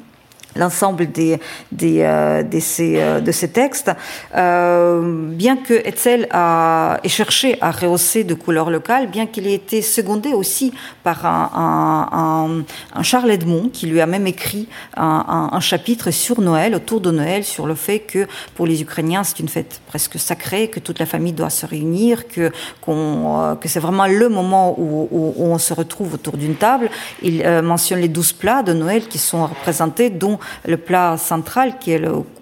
[0.57, 1.38] l'ensemble des,
[1.72, 3.90] des, euh, de, ces, euh, de ces textes,
[4.36, 9.55] euh, bien que Etzel a, ait cherché à rehausser de couleurs locales, bien qu'il ait
[9.55, 10.72] été secondé aussi
[11.03, 16.74] par un, un, un, Charles Edmond, qui lui a même écrit un, chapitre sur Noël,
[16.74, 20.68] autour de Noël, sur le fait que pour les Ukrainiens c'est une fête presque sacrée,
[20.68, 24.74] que toute la famille doit se réunir, que, qu'on, euh, que c'est vraiment le moment
[24.78, 26.90] où, où, où, on se retrouve autour d'une table.
[27.22, 31.78] Il euh, mentionne les douze plats de Noël qui sont représentés, dont le plat central
[31.78, 32.01] qui est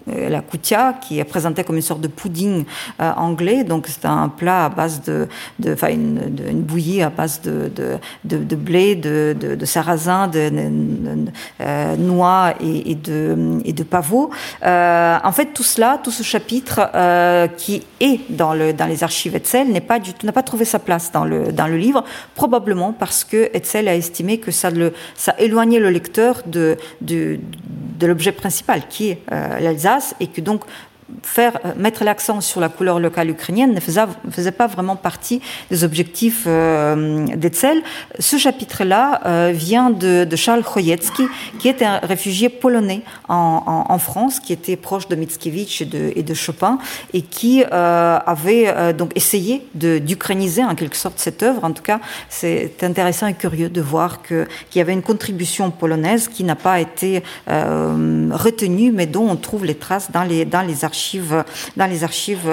[0.09, 2.65] euh, la kutia, qui est présentée comme une sorte de pudding
[2.99, 3.63] euh, anglais.
[3.63, 5.27] Donc c'est un plat à base de,
[5.67, 7.69] enfin une, bouillie à base de,
[8.55, 10.51] blé, de, de, sarrasin, de,
[11.61, 14.29] euh, noix et, de, et pavot.
[14.63, 16.89] En fait, tout cela, tout ce chapitre
[17.57, 21.11] qui est dans, le, dans les archives Etzel n'est pas n'a pas trouvé sa place
[21.11, 22.03] dans le, livre,
[22.35, 24.69] probablement parce que Etzel a estimé que ça,
[25.37, 26.77] éloignait le lecteur de,
[27.97, 30.63] de l'objet principal, qui est euh, l'Alsace, et que donc
[31.23, 35.83] faire euh, mettre l'accent sur la couleur locale ukrainienne ne faisait, pas vraiment partie des
[35.83, 37.81] objectifs euh, d'Etzel.
[38.19, 41.23] Ce chapitre-là euh, vient de, Charles Chojecki,
[41.59, 46.77] qui est un réfugié polonais en, France, qui était proche de Mickiewicz et de, Chopin,
[47.13, 51.63] et qui euh, avait donc essayé d'ukrainiser en quelque sorte cette œuvre.
[51.63, 51.99] En tout cas,
[52.29, 56.55] c'est intéressant et curieux de voir qu'il qu y avait une contribution polonaise qui n'a
[56.55, 60.98] pas été retenue, mais dont on trouve les traces dans les archives
[61.77, 62.49] dans les archives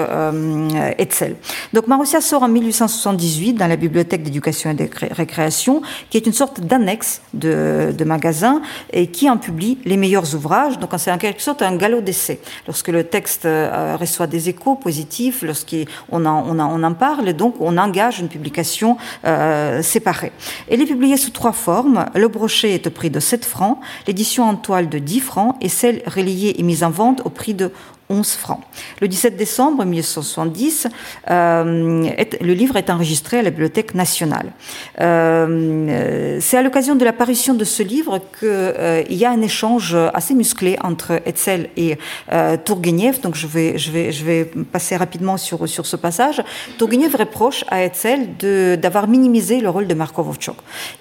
[0.97, 1.35] Etzel.
[1.73, 6.33] Donc Marussia sort en 1878 dans la bibliothèque d'éducation et de récréation, qui est une
[6.33, 8.61] sorte d'annexe de, magasin
[8.93, 10.79] et qui en publie les meilleurs ouvrages.
[10.79, 12.39] Donc c'est en quelque sorte un galop d'essai.
[12.67, 13.47] Lorsque le texte
[13.99, 18.97] reçoit des échos positifs, lorsqu'on en, on en, parle, donc on engage une publication
[19.81, 20.31] séparée.
[20.69, 22.05] Elle est publiée sous trois formes.
[22.15, 25.69] Le brochet est au prix de 7 francs, l'édition en toile de 10 francs et
[25.69, 27.71] celle reliée et mise en vente au prix de
[28.09, 28.59] 11 francs.
[29.01, 30.87] Le 17 décembre 1970,
[31.29, 32.09] euh,
[32.41, 34.51] le livre est enregistré à la Bibliothèque nationale.
[35.01, 39.95] Euh, c'est à l'occasion de l'apparition de ce livre qu'il euh, y a un échange
[40.13, 41.97] assez musclé entre Etzel et
[42.63, 43.19] Tourgueniev.
[43.21, 46.41] Donc je vais, passer rapidement sur, ce passage.
[46.77, 48.37] Tourgueniev reproche à Etzel
[48.79, 50.55] d'avoir minimisé le rôle de Markovovchok.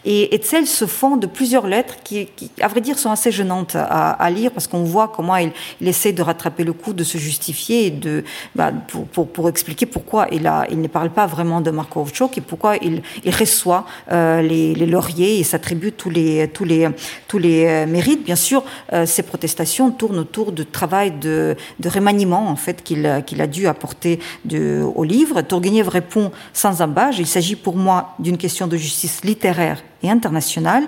[0.04, 2.28] Et Etzel se fond de plusieurs lettres qui,
[2.60, 6.22] à vrai dire, sont assez gênantes à, lire parce qu'on voit comment il essaie de
[6.22, 8.24] rattraper le coup de se justifier de,
[8.54, 12.00] bah, pour, pour, pour, expliquer pourquoi il, a, il ne parle pas vraiment de Marco
[12.00, 16.64] Ovchok et pourquoi il, il reçoit euh, les, les, lauriers et s'attribue tous les, tous
[16.64, 16.88] les,
[17.28, 18.24] tous les euh, mérites.
[18.24, 23.22] Bien sûr, euh, ces protestations tournent autour du travail de, de remaniement en fait qu'il
[23.26, 25.42] qu'il a dû apporter de, au livre.
[25.42, 27.16] Tourgueniev répond sans embâche.
[27.18, 30.84] Il s'agit pour moi d'une question de justice littéraire et internationale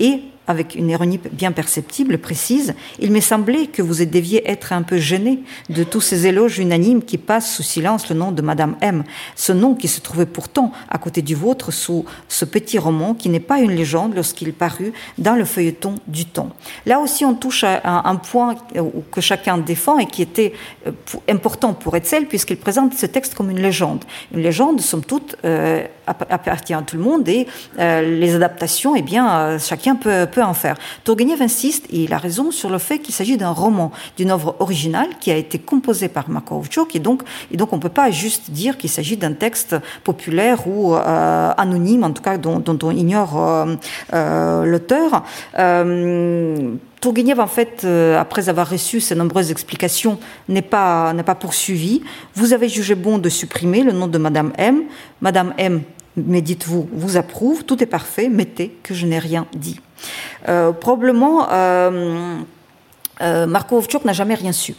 [0.00, 4.82] et avec une ironie bien perceptible, précise, il m'est semblé que vous deviez être un
[4.82, 8.76] peu gêné de tous ces éloges unanimes qui passent sous silence le nom de Madame
[8.80, 9.04] M,
[9.36, 13.28] ce nom qui se trouvait pourtant à côté du vôtre sous ce petit roman qui
[13.28, 16.50] n'est pas une légende lorsqu'il parut dans le feuilleton du temps.
[16.86, 18.56] Là aussi, on touche à un point
[19.10, 20.52] que chacun défend et qui était
[20.86, 20.92] euh,
[21.28, 24.04] important pour Etzel puisqu'il présente ce texte comme une légende.
[24.34, 27.46] Une légende, somme toute, euh, appartient à tout le monde et
[27.78, 30.76] euh, les adaptations, eh bien, euh, chacun peut en faire.
[31.04, 34.56] Tourgueniev insiste, et il a raison, sur le fait qu'il s'agit d'un roman, d'une œuvre
[34.58, 38.10] originale qui a été composée par Makovchuk, et donc, et donc on ne peut pas
[38.10, 42.90] juste dire qu'il s'agit d'un texte populaire ou euh, anonyme, en tout cas dont, on
[42.90, 43.66] ignore
[44.12, 45.24] l'auteur.
[47.02, 52.00] Tourgueniev, en fait, euh, après avoir reçu ces nombreuses explications, n'est pas, n'est pas poursuivi.
[52.36, 54.84] Vous avez jugé bon de supprimer le nom de Madame M.
[55.20, 55.82] Madame M,
[56.16, 59.80] mais dites-vous, vous approuve, tout est parfait, mettez que je n'ai rien dit.
[60.48, 62.36] Euh, probablement, euh,
[63.22, 64.74] euh, Marco n'a jamais rien su.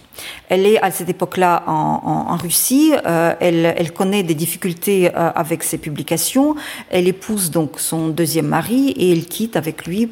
[0.49, 2.93] Elle est à cette époque-là en, Russie.
[3.05, 6.55] Euh, elle, connaît des difficultés euh, avec ses publications.
[6.89, 10.09] Elle épouse donc son deuxième mari et elle quitte avec lui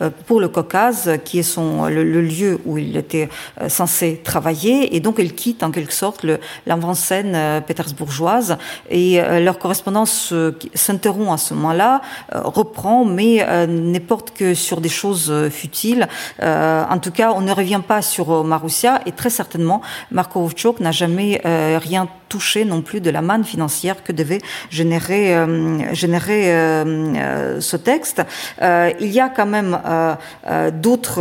[0.00, 3.28] euh, pour le Caucase, qui est son, le, lieu où il était
[3.68, 4.94] censé travailler.
[4.96, 6.24] Et donc elle quitte en quelque sorte
[6.66, 8.58] l'avant-scène pétersbourgeoise.
[8.90, 10.32] Et leur correspondance
[10.74, 12.00] s'interrompt à ce moment-là,
[12.32, 16.08] reprend, mais ne porte que sur des choses futiles.
[16.40, 19.80] en tout cas, on ne revient pas sur Marussia et très certainement,
[20.10, 24.40] Marco Ovchuk n'a jamais euh, rien touché non plus de la manne financière que devait
[24.70, 26.84] générer, euh, générer euh,
[27.16, 28.22] euh ce texte.
[28.62, 31.20] Euh, il y a quand même euh, d'autres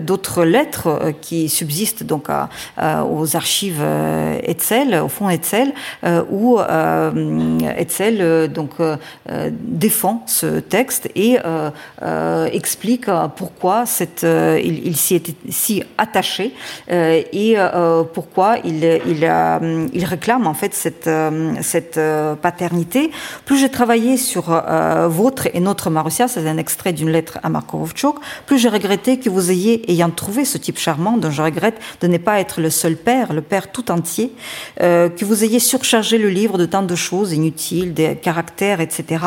[0.00, 2.26] d'autres lettres qui subsistent donc
[2.78, 3.82] aux archives
[4.42, 5.72] Etzel, au fond Etzel,
[6.30, 6.58] où
[7.76, 8.72] Etzel donc
[9.52, 11.38] défend ce texte et
[12.52, 14.26] explique pourquoi cette,
[14.70, 16.52] il, s'y était si attaché
[16.88, 17.56] et
[18.12, 23.10] pourquoi il, il euh, réclame en fait cette, euh, cette euh, paternité.
[23.44, 24.62] Plus j'ai travaillé sur
[25.08, 27.86] votre et notre Marussia, c'est un extrait d'une lettre à Marko
[28.46, 32.06] plus j'ai regretté que vous ayez, ayant trouvé ce type charmant, dont je regrette de
[32.06, 34.32] ne pas être le seul père, le père tout entier,
[34.78, 39.24] que vous ayez surchargé le livre de tant de choses inutiles, des caractères, etc.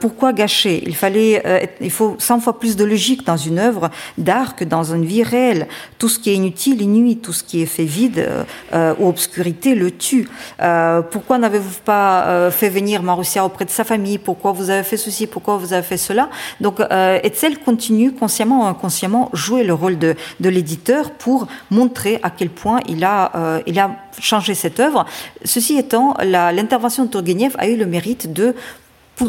[0.00, 0.82] pourquoi gâcher?
[0.86, 4.94] Il fallait, il faut 100 fois plus de logique dans une œuvre d'art que dans
[4.94, 5.66] une vie réelle.
[5.98, 8.28] Tout ce qui est inutile, nuit, tout ce qui est fait vide
[8.72, 10.28] ou obscur le tue.
[10.60, 14.18] Euh, pourquoi n'avez-vous pas euh, fait venir Marussia auprès de sa famille?
[14.18, 15.26] Pourquoi vous avez fait ceci?
[15.26, 16.28] Pourquoi vous avez fait cela?
[16.60, 22.18] Donc, euh, Etzel continue consciemment ou inconsciemment jouer le rôle de, de l'éditeur pour montrer
[22.22, 25.06] à quel point il a, euh, il a changé cette œuvre.
[25.44, 28.54] Ceci étant, l'intervention de Turgenev a eu le mérite de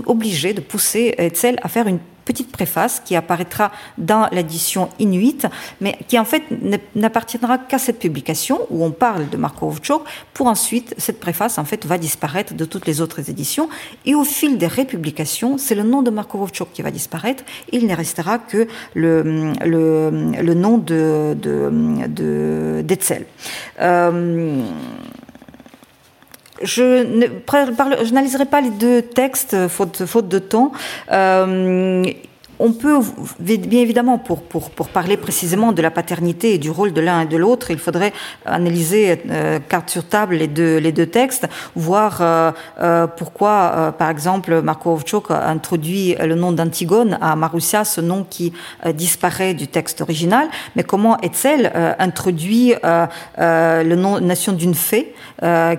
[0.06, 2.00] obliger, de pousser Etzel à faire une
[2.32, 5.46] petite préface qui apparaîtra dans l'édition Inuit,
[5.82, 6.44] mais qui en fait
[6.96, 10.04] n'appartiendra qu'à cette publication où on parle de Marco Ovchok.
[10.34, 13.68] Pour ensuite, cette préface en fait va disparaître de toutes les autres éditions.
[14.06, 17.44] Et au fil des républications, c'est le nom de Marco Ovchok qui va disparaître.
[17.74, 18.66] Il ne restera que
[18.96, 23.26] le, le, nom de, de, d'Etzel.
[23.82, 24.64] Euh,
[26.64, 30.72] je n'analyserai pas les deux textes, faute, faute de temps.
[31.12, 32.04] Euh,
[32.62, 33.00] on peut,
[33.40, 34.40] bien évidemment, pour,
[34.94, 38.14] parler précisément de la paternité et du rôle de l'un et de l'autre, il faudrait
[38.46, 44.92] analyser euh, carte sur table les deux, textes, voir euh, euh, pourquoi, par exemple, Marco
[44.92, 48.54] Ovchok a introduit le nom d'Antigone à Marussia, ce nom qui
[48.94, 52.76] disparaît du texte original, mais comment Etzel introduit
[53.38, 55.16] le nom Nation d'une fée,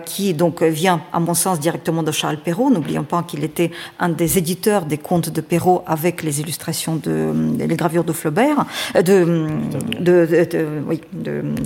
[0.05, 2.71] qui donc vient, à mon sens, directement de Charles Perrault.
[2.71, 3.71] N'oublions pas qu'il était
[4.01, 6.72] un des éditeurs des contes de Perrault avec les illustrations
[7.03, 8.65] de les gravures de Flaubert,
[8.95, 9.49] de,
[10.01, 11.01] de, de, oui,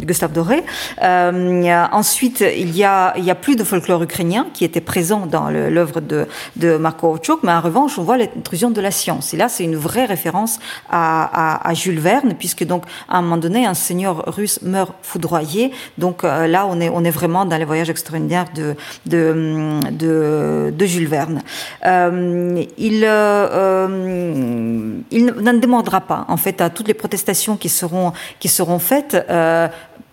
[0.04, 0.62] Gustave Doré.
[1.00, 5.50] ensuite, il y a, il y a plus de folklore ukrainien qui était présent dans
[5.50, 6.26] l'œuvre de,
[6.57, 9.34] de Marco Ovchuk, mais en revanche, on voit l'intrusion de la science.
[9.34, 10.59] Et là, c'est une vraie référence
[10.90, 15.72] à, à, Jules Verne, puisque donc à un moment donné, un seigneur russe meurt foudroyé.
[15.98, 18.74] Donc euh, là, on est, on est vraiment dans les voyages extraordinaires de,
[19.07, 21.42] de, de, de Jules Verne.
[21.84, 28.12] Euh, il, euh, il n'en demandera pas, en fait, à toutes les protestations qui seront,
[28.39, 29.16] qui seront faites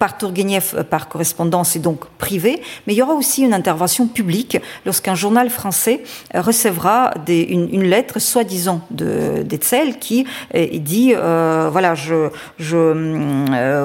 [0.04, 4.06] par Tourguenieff euh, par correspondance et donc privée, mais il y aura aussi une intervention
[4.06, 6.04] publique lorsqu'un journal français
[6.36, 10.26] euh, recevra une, lettre soi-disant d'Etzel qui
[10.56, 12.30] euh, dit voilà je,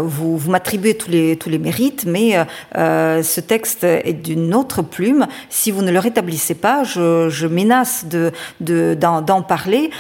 [0.01, 2.37] vous, m'attribuez tous les tous les mérites, mais
[2.75, 5.27] ce texte est d'une autre plume.
[5.51, 9.91] Si vous ne le rétablissez pas, je, menace de d'en de, parler.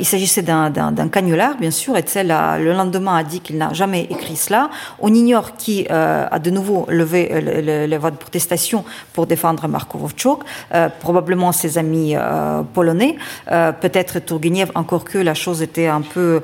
[0.00, 1.96] il s'agissait d'un cagnolard, bien sûr.
[1.96, 4.70] Etzel le lendemain a dit qu'il n'a jamais écrit cela.
[5.00, 9.26] On ignore qui qui euh, a de nouveau levé euh, les voix de protestation pour
[9.26, 12.14] défendre Marko Vovchok, euh, probablement ses amis
[12.72, 13.16] polonais,
[13.80, 16.42] peut-être Tourgueniev, encore que la chose était un peu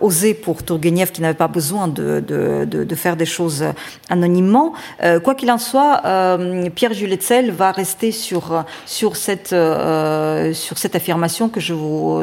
[0.00, 3.64] osée pour Tourgueniev qui n'avait pas besoin de, faire des choses
[4.08, 4.72] anonymement.
[5.24, 6.02] quoi qu'il en soit,
[6.74, 8.64] Pierre Juletzel va rester sur,
[9.14, 9.52] cette,
[10.94, 11.60] affirmation que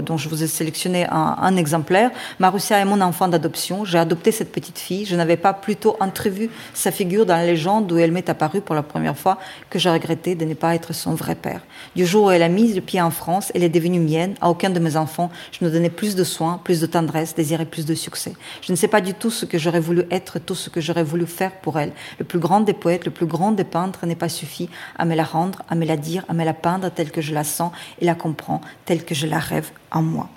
[0.02, 2.12] dont je vous ai sélectionné un, un exemplaire.
[2.40, 3.86] Marussia est mon enfant d'adoption.
[3.86, 5.06] J'ai adopté cette petite fille.
[5.06, 8.76] Je n'avais pas plutôt entrevu sa figure dans la légende où elle m'est apparue pour
[8.76, 9.38] la première fois
[9.70, 11.62] que j'ai regretté de ne pas être son vrai père.
[11.96, 14.36] Du jour où elle a mis le pied en France, elle est devenue mienne.
[14.42, 17.66] À aucun de mes enfants, je ne donnais plus de soins, plus de tendresse, désirais
[17.66, 18.34] plus de succès.
[18.62, 21.04] Je ne sais pas du tout ce que j'aurais voulu être, tout ce que j'aurais
[21.04, 21.92] voulu faire pour elle.
[22.20, 25.16] Le plus grand des poètes, le plus grand des peintres n'est pas suffi à me
[25.16, 27.72] la rendre, à me la dire, à me la peindre telle que je la sens
[28.00, 30.30] et la comprends, telle que je la rêve en moi.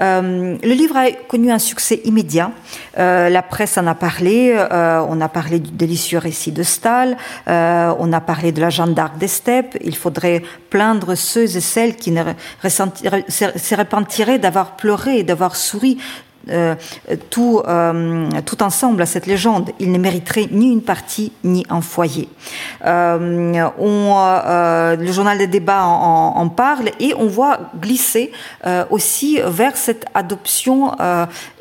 [0.00, 2.52] Euh, le livre a connu un succès immédiat.
[2.98, 4.54] Euh, la presse en a parlé.
[4.54, 7.16] Euh, on a parlé du délicieux récit de Stahl.
[7.46, 9.76] On a parlé de la Jeanne d'Arc des steppes.
[9.82, 12.22] Il faudrait plaindre ceux et celles qui ne
[12.62, 15.98] se repentiraient d'avoir pleuré et d'avoir souri
[16.48, 16.74] euh,
[17.28, 19.70] tout, euh, tout ensemble à cette légende.
[19.78, 22.28] Il ne mériterait ni une partie ni un foyer.
[22.86, 28.32] Euh, on, le journal des débats en, parle et on voit glisser
[28.90, 30.92] aussi vers cette adoption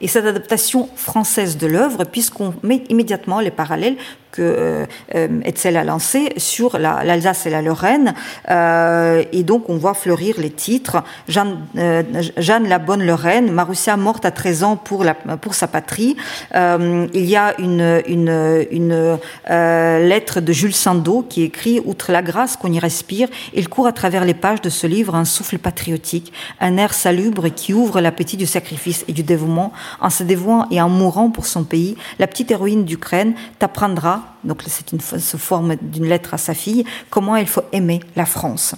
[0.01, 3.97] et cette adaptation française de l'œuvre, puisqu'on met immédiatement les parallèles
[4.31, 8.13] que euh, euh, Etzel a lancé sur l'Alsace la, et la Lorraine.
[8.49, 11.03] Euh, et donc, on voit fleurir les titres.
[11.27, 12.03] Jeanne, euh,
[12.37, 16.15] Jeanne la Bonne Lorraine, Marussia morte à 13 ans pour, la, pour sa patrie.
[16.55, 19.17] Euh, il y a une, une, une
[19.49, 23.87] euh, lettre de Jules Sandeau qui écrit Outre la grâce qu'on y respire, il court
[23.87, 28.01] à travers les pages de ce livre un souffle patriotique, un air salubre qui ouvre
[28.01, 29.71] l'appétit du sacrifice et du dévouement.
[30.01, 34.63] En se dévouant et en mourant pour son pays, la petite héroïne d'Ukraine t'apprendra donc
[34.67, 38.75] c'est une forme d'une lettre à sa fille, comment il faut aimer la France?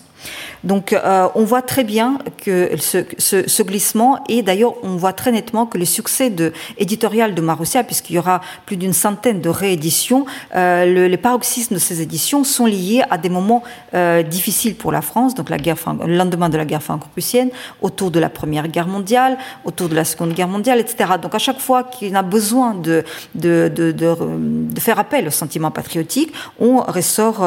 [0.64, 5.66] Donc euh, on voit très bien que ce, glissement et d'ailleurs on voit très nettement
[5.66, 10.26] que le succès de, éditorial de Marussia, puisqu'il y aura plus d'une centaine de rééditions,
[10.56, 13.64] euh, le, les paroxysmes de ces éditions sont liés à des moments
[13.94, 17.50] euh, difficiles pour la France, donc la guerre, le lendemain de la guerre franco-prussienne,
[17.82, 21.14] autour de la Première Guerre mondiale, autour de la Seconde Guerre mondiale, etc.
[21.22, 23.04] Donc à chaque fois qu'il a besoin de,
[23.36, 27.44] de, de faire appel au sentiment patriotique, on ressort...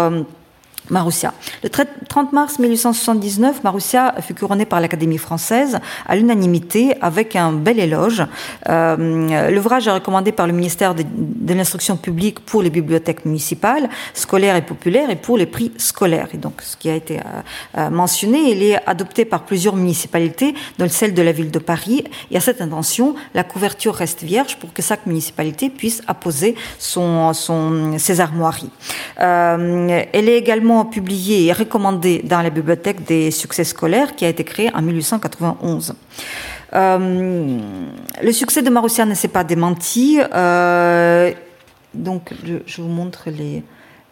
[0.91, 1.33] Marussia.
[1.63, 7.79] Le 30 mars 1879, Marussia fut couronnée par l'Académie française à l'unanimité avec un bel
[7.79, 8.23] éloge.
[8.69, 11.05] Euh, L'ouvrage est recommandé par le ministère de,
[11.55, 16.29] l'instruction publique pour les bibliothèques municipales, scolaires et populaires et pour les prix scolaires.
[16.35, 17.23] Et donc, ce qui a été euh,
[17.79, 22.05] euh, mentionné, il est adopté par plusieurs municipalités, dont celle de la ville de Paris.
[22.31, 28.21] Et à cette intention, la couverture reste vierge pour que chaque municipalité puisse apposer ses
[28.21, 28.71] armoiries.
[29.17, 34.43] Elle est également publié et recommandé dans la bibliothèque des succès scolaires qui a été
[34.43, 35.95] créé en 1891.
[36.75, 37.59] Euh,
[38.23, 40.19] le succès de Marussia ne s'est pas démenti.
[40.35, 41.31] Euh,
[41.95, 42.33] donc,
[42.67, 43.63] je, vous montre les,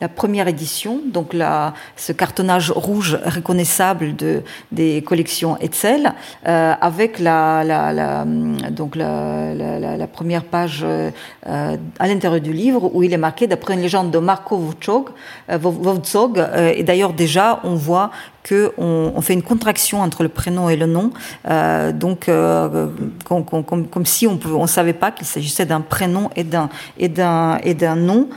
[0.02, 4.42] la première édition, donc la, ce cartonnage rouge reconnaissable de,
[4.72, 6.12] des collections Etzel,
[6.48, 8.24] euh, avec la, la, la
[8.70, 11.10] donc la, première page euh,
[11.46, 15.10] à l'intérieur du livre où il est marqué d'après une légende de Marco Vovcog.
[15.48, 18.10] Euh, et d'ailleurs déjà on voit
[18.48, 21.12] qu'on on fait une contraction entre le prénom et le nom,
[21.48, 22.88] euh, donc euh,
[23.24, 27.58] comme, si on ne on savait pas qu'il s'agissait d'un prénom et d'un et d'un
[27.62, 28.28] et d'un nom.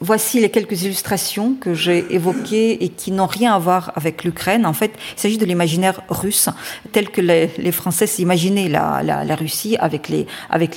[0.00, 4.66] Voici les quelques illustrations que j'ai évoquées et qui n'ont rien à voir avec l'Ukraine.
[4.66, 6.50] En fait, il s'agit de l'imaginaire russe,
[6.92, 10.26] tel que les, Français s'imaginaient la, Russie, avec les,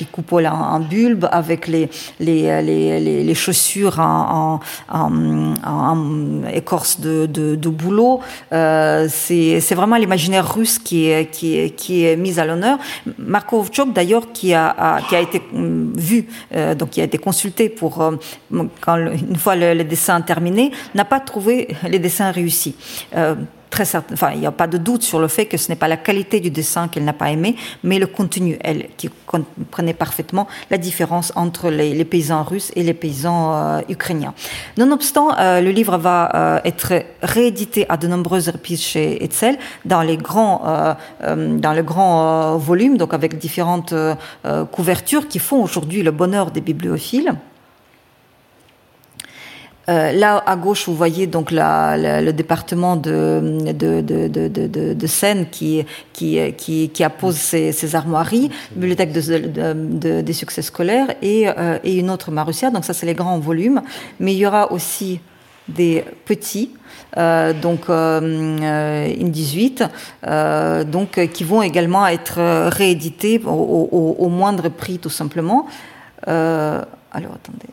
[0.10, 1.90] coupoles en, bulbe, avec les,
[3.36, 4.62] chaussures en,
[6.54, 8.22] écorce de, de, bouleau.
[8.54, 12.78] Euh, c'est vraiment l'imaginaire russe qui est, qui mis à l'honneur.
[13.18, 18.16] Marko d'ailleurs, qui a, été hum, vu, euh, donc qui a été consulté pour, euh,
[18.80, 22.76] quand le, une fois le, dessin terminé, n'a pas trouvé les dessins réussis.
[23.16, 23.36] Euh,
[23.70, 25.76] très certain, enfin, il n'y a pas de doute sur le fait que ce n'est
[25.76, 29.94] pas la qualité du dessin qu'elle n'a pas aimé, mais le contenu, elle, qui comprenait
[29.94, 34.34] parfaitement la différence entre les, paysans russes et les paysans euh, ukrainiens.
[34.78, 40.18] Nonobstant, euh, le livre va être réédité à de nombreuses reprises chez Etzel dans les
[40.18, 43.94] grands, dans le grand volume, donc avec différentes
[44.72, 47.36] couvertures qui font aujourd'hui le bonheur des bibliophiles.
[49.90, 53.66] Euh, là, à gauche, vous voyez donc le département de,
[55.08, 55.84] Seine qui,
[56.14, 62.30] qui, qui, qui appose ses, armoiries, bibliothèque des succès scolaires et, euh, et une autre
[62.30, 62.70] Marussia.
[62.70, 63.82] Donc ça, c'est les grands volumes.
[64.20, 65.20] Mais il y aura aussi
[65.68, 66.72] des petits,
[67.18, 69.84] euh, donc euh, 18,
[70.86, 75.66] donc qui vont également être réédités au, au, moindre prix, tout simplement.
[76.28, 77.70] alors, attendez,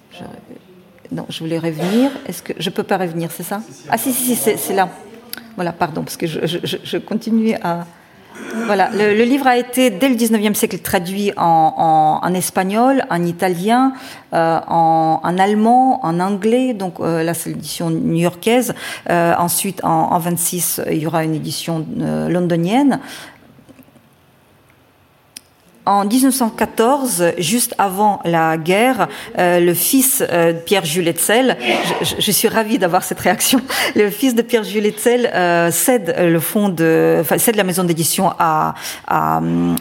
[1.12, 2.10] non, je voulais revenir.
[2.26, 3.60] Est-ce que je peux pas revenir, c'est ça?
[3.90, 4.88] Ah si, si, si c'est là.
[5.56, 7.86] Voilà, pardon, parce que je, je, je continue à...
[8.66, 13.92] Voilà, le, livre a été dès le 19e siècle traduit en, en, espagnol, en italien,
[14.34, 16.74] euh, en, en, allemand, en anglais.
[16.74, 18.74] Donc euh, là, c'est l'édition new-yorkaise.
[19.08, 23.00] Euh, ensuite, en, en, 26, il y aura une édition euh, londonienne.
[25.86, 29.06] En 1914, juste avant la guerre,
[29.38, 31.56] euh, le fils euh, de Pierre-Jules Etzel,
[32.02, 33.60] je, suis ravie d'avoir cette réaction,
[33.94, 38.32] le fils de Pierre-Jules Etzel euh, cède le fond de, enfin, cède la maison d'édition
[38.36, 38.74] à,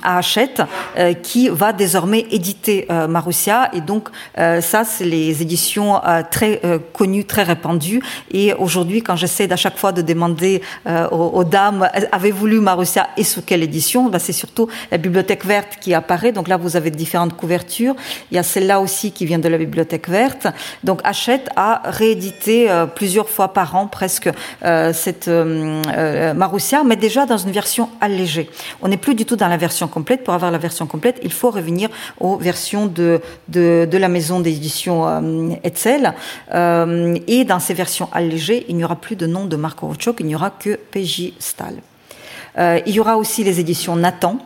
[0.04, 0.62] Hachette,
[1.00, 3.72] euh, qui va désormais éditer Marussia.
[3.74, 6.00] Et donc, ça, c'est les éditions
[6.30, 6.62] très
[6.94, 8.02] connues, très répandues.
[8.32, 13.08] Et aujourd'hui, quand j'essaie à chaque fois de demander aux, aux, dames, avez-vous lu Marussia
[13.18, 16.32] et sous quelle édition, bah, c'est surtout la Bibliothèque verte qui apparaît.
[16.32, 17.96] Donc là, vous avez différentes couvertures.
[18.32, 20.48] Il y a celle-là aussi qui vient de la Bibliothèque verte.
[20.84, 24.30] Donc Hachette a réédité euh, plusieurs fois par an presque
[24.64, 28.50] euh, cette euh, Marussia, mais déjà dans une version allégée.
[28.82, 30.24] On n'est plus du tout dans la version complète.
[30.24, 31.90] Pour avoir la version complète, il faut revenir
[32.20, 36.14] aux versions de, de, de la maison d'édition Etzel.
[36.52, 40.26] et dans ces versions allégées, il n'y aura plus de nom de Marco Rochok, il
[40.28, 41.76] n'y aura que PJ Stahl.
[42.58, 44.38] il y aura aussi les éditions Nathan,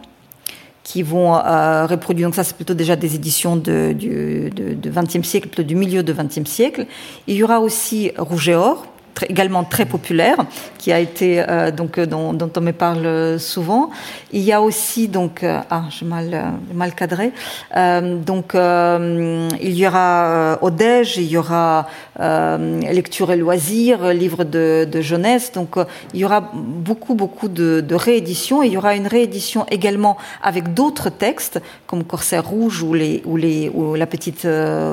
[0.89, 2.27] qui vont euh, reproduire.
[2.27, 6.01] Donc ça, c'est plutôt déjà des éditions de, du de, 20e siècle, plutôt du milieu
[6.01, 6.87] du 20e siècle.
[7.27, 8.87] Il y aura aussi Rouge et Or,
[9.27, 10.37] également très populaire,
[10.77, 13.89] qui a été euh, donc euh, dont, dont, on me parle souvent.
[14.31, 17.31] Il y a aussi donc euh, ah j'ai mal mal cadré
[17.75, 21.87] donc il y aura Odège, il y aura
[22.19, 25.51] lecture et loisirs, livre de, de jeunesse.
[25.51, 25.75] Donc
[26.13, 28.63] il y aura beaucoup beaucoup de, de rééditions.
[28.63, 33.37] Il y aura une réédition également avec d'autres textes comme Corsaire rouge ou les ou
[33.37, 34.47] les ou la petite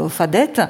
[0.09, 0.61] Fadette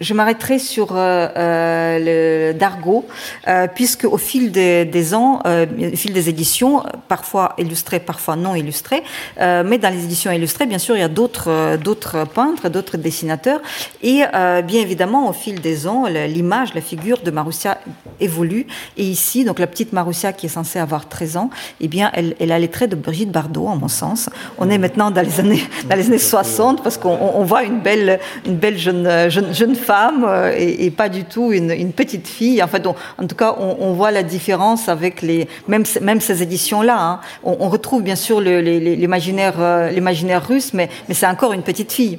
[0.00, 3.06] je m'arrêterai sur euh, euh, le Dargo,
[3.46, 8.36] euh, puisque au fil des, des ans, euh, au fil des éditions, parfois illustrées, parfois
[8.36, 9.02] non illustrées,
[9.38, 13.60] mais dans les éditions illustrées, bien sûr, il y a d'autres d'autres peintres, d'autres dessinateurs,
[14.02, 17.78] et bien évidemment, au fil des ans, l'image, la figure de Marussia
[18.20, 18.66] évolue.
[18.96, 22.34] Et ici, donc la petite Marussia qui est censée avoir 13 ans, eh bien, elle,
[22.40, 24.30] elle a les traits de Brigitte Bardot, en mon sens.
[24.58, 27.80] On est maintenant dans les années dans les années 60 parce qu'on on voit une
[27.80, 32.62] belle une belle jeune jeune, jeune femme euh, et, pas du tout une, petite fille.
[32.62, 36.96] En fait, en tout cas, on, voit la différence avec les même même ces éditions-là.
[36.98, 37.20] Hein.
[37.42, 42.18] On, retrouve bien sûr l'imaginaire euh, l'imaginaire russe, mais mais c'est encore une petite fille.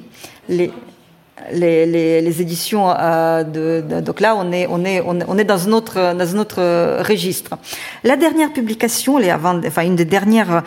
[1.52, 7.58] Les, éditions de, donc là on est dans un autre autre registre.
[8.04, 9.20] La dernière publication,
[9.66, 10.64] enfin une des dernières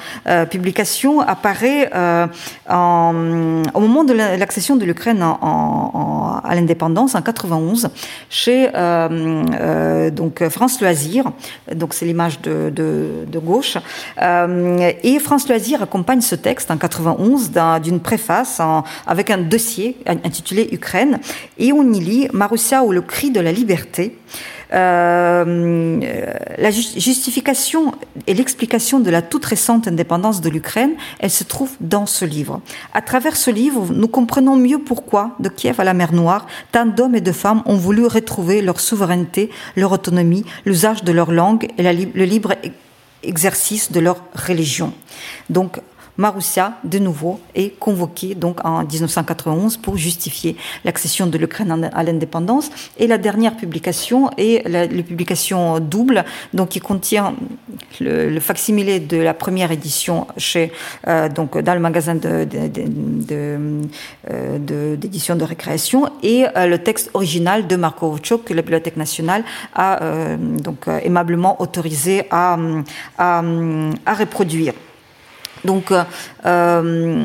[0.50, 1.90] publications apparaît
[2.68, 7.90] au moment de l'accession de l'Ukraine à l'indépendance en 91
[8.30, 8.68] chez
[10.12, 11.24] donc France Loisir.
[11.74, 13.76] Donc c'est l'image de, gauche.
[14.20, 17.52] et France Loisir accompagne ce texte en 91
[17.82, 18.60] d'une préface
[19.06, 21.18] avec un dossier intitulé Ukraine,
[21.58, 24.16] et on y lit Marussia ou le cri de la liberté.
[24.74, 26.00] Euh,
[26.58, 27.94] la justification
[28.26, 32.60] et l'explication de la toute récente indépendance de l'Ukraine, elle se trouve dans ce livre.
[32.92, 36.86] À travers ce livre, nous comprenons mieux pourquoi, de Kiev à la mer Noire, tant
[36.86, 41.68] d'hommes et de femmes ont voulu retrouver leur souveraineté, leur autonomie, l'usage de leur langue
[41.78, 42.54] et le libre
[43.22, 44.92] exercice de leur religion.
[45.50, 45.80] Donc,
[46.18, 52.70] Marussia, de nouveau, est convoquée donc en 1991 pour justifier l'accession de l'Ukraine à l'indépendance.
[52.98, 57.34] Et la dernière publication est la, publication double, donc qui contient
[58.00, 60.72] le, le facsimilé de la première édition chez
[61.06, 62.46] euh, donc dans le magasin de,
[63.30, 68.96] euh, d'édition de, récréation et euh, le texte original de Marco Ovchuk que la Bibliothèque
[68.96, 70.00] nationale a
[70.38, 72.58] donc aimablement autorisé à,
[73.18, 74.74] à reproduire.
[75.64, 76.04] Donc, euh,
[76.46, 77.22] euh,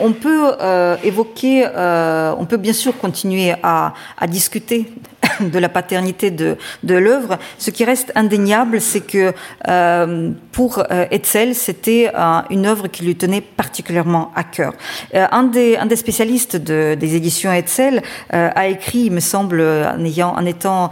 [0.00, 4.92] on peut euh, évoquer, on peut bien sûr continuer à, à discuter
[5.40, 7.38] de la paternité de, de l'œuvre.
[7.58, 9.32] Ce qui reste indéniable, c'est que
[9.68, 14.72] euh, pour euh, Etzel, c'était euh, une œuvre qui lui tenait particulièrement à cœur.
[15.14, 18.02] Euh, un, des, un des spécialistes de, des éditions Etzel
[18.32, 20.90] euh, a écrit, il me semble, en, ayant, en étant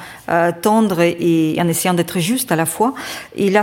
[0.62, 2.94] tendre et, en essayant d'être juste à la fois,
[3.36, 3.62] il a,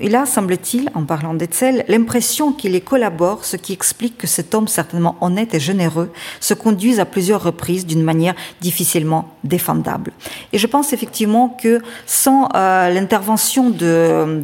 [0.00, 4.54] il a semble-t-il, en parlant d'Etzel, l'impression qu'il y collabore, ce qui explique que cet
[4.54, 10.12] homme certainement honnête et généreux se conduise à plusieurs reprises d'une manière difficilement défendable.
[10.52, 14.40] Et je pense effectivement que sans euh, l'intervention de,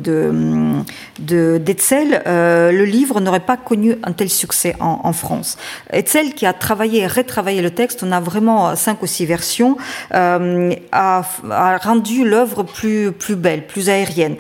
[1.19, 5.57] de, d'Etzel, euh, le livre n'aurait pas connu un tel succès en, France.
[5.91, 9.77] Etzel, qui a travaillé et retravaillé le texte, on a vraiment cinq ou six versions,
[10.15, 11.23] euh, a,
[11.83, 14.37] rendu l'œuvre plus, plus belle, plus aérienne,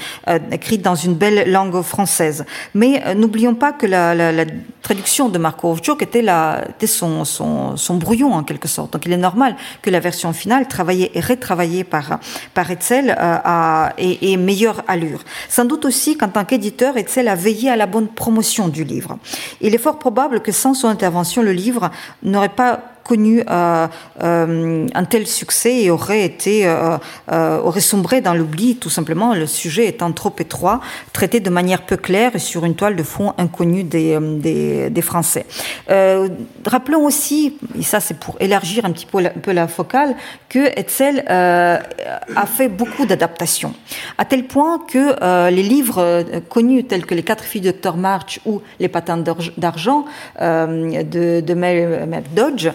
[0.51, 2.45] écrite dans une belle langue française.
[2.75, 4.45] Mais n'oublions pas que la,
[4.83, 8.93] traduction de Marco Ovchuk était, la, était son, son, brouillon en quelque sorte.
[8.93, 12.21] Donc il est normal que la version finale, travaillée et retravaillée par,
[12.55, 15.25] par Etzel, euh, a, ait, ait meilleure allure.
[15.49, 19.19] Sans doute aussi qu'en tant qu'éditeur, Etzel a veillé à la bonne promotion du livre.
[19.61, 21.91] Il est fort probable que sans son intervention, le livre
[22.23, 23.87] n'aurait pas connu euh,
[24.23, 26.99] euh, un tel succès et aurait été euh,
[27.31, 30.81] euh, aurait sombré dans l'oubli tout simplement le sujet étant trop étroit,
[31.13, 34.91] traité de manière peu claire et sur une toile de fond inconnue des, euh, des,
[34.91, 35.47] des Français.
[35.89, 36.29] Euh,
[36.67, 40.17] rappelons aussi, et ça c'est pour élargir un petit peu la, focale,
[40.49, 43.75] que Etzel a fait beaucoup d'adaptations,
[44.19, 48.41] à tel point que les livres connus tels que Les quatre filles de Dr March
[48.45, 49.23] ou Les patins
[49.57, 50.05] d'argent
[50.41, 52.69] de, de Mel Dodge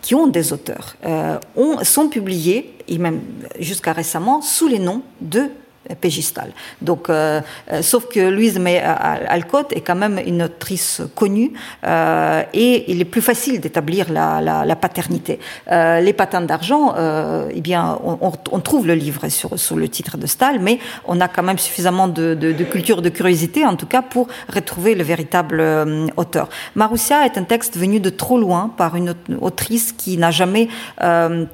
[0.00, 3.20] qui ont des auteurs, euh, ont, sont publiés, et même
[3.58, 5.50] jusqu'à récemment, sous les noms de
[6.00, 6.52] Pégistal.
[6.80, 7.40] Donc, euh,
[7.72, 11.52] euh, sauf que Louise May Alcott est quand même une autrice connue
[11.84, 15.38] euh, et il est plus facile d'établir la, paternité.
[15.70, 20.16] Euh, les patins d'argent, euh, eh bien, on, trouve le livre sur, sous le titre
[20.16, 22.34] de Stahl, mais on a quand même suffisamment de,
[22.70, 26.48] culture, de curiosité, en tout cas, pour retrouver le véritable euh, auteur.
[26.74, 30.68] Marussia est un texte venu de trop loin par une autrice qui n'a jamais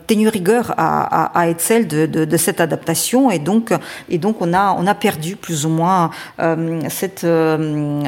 [0.06, 3.72] tenu rigueur à, à, à de, de, cette adaptation et donc
[4.18, 6.82] et donc on a, perdu plus ou moins euh,
[7.24, 8.02] euh,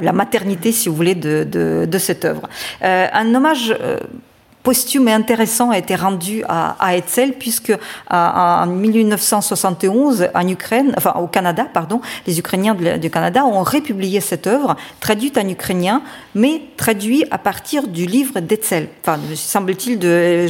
[0.00, 2.48] la, maternité, si vous voulez, de, cette œuvre.
[2.82, 3.76] Euh, un hommage
[4.66, 7.72] posthume et intéressant a été rendu à, à Etzel, puisque
[8.10, 14.20] à, en 1971, en Ukraine, enfin au Canada, pardon, les Ukrainiens du Canada ont républié
[14.20, 16.02] cette œuvre, traduite en ukrainien,
[16.34, 18.88] mais traduite à partir du livre d'Etzel.
[19.02, 20.46] Enfin, semble-t-il, de,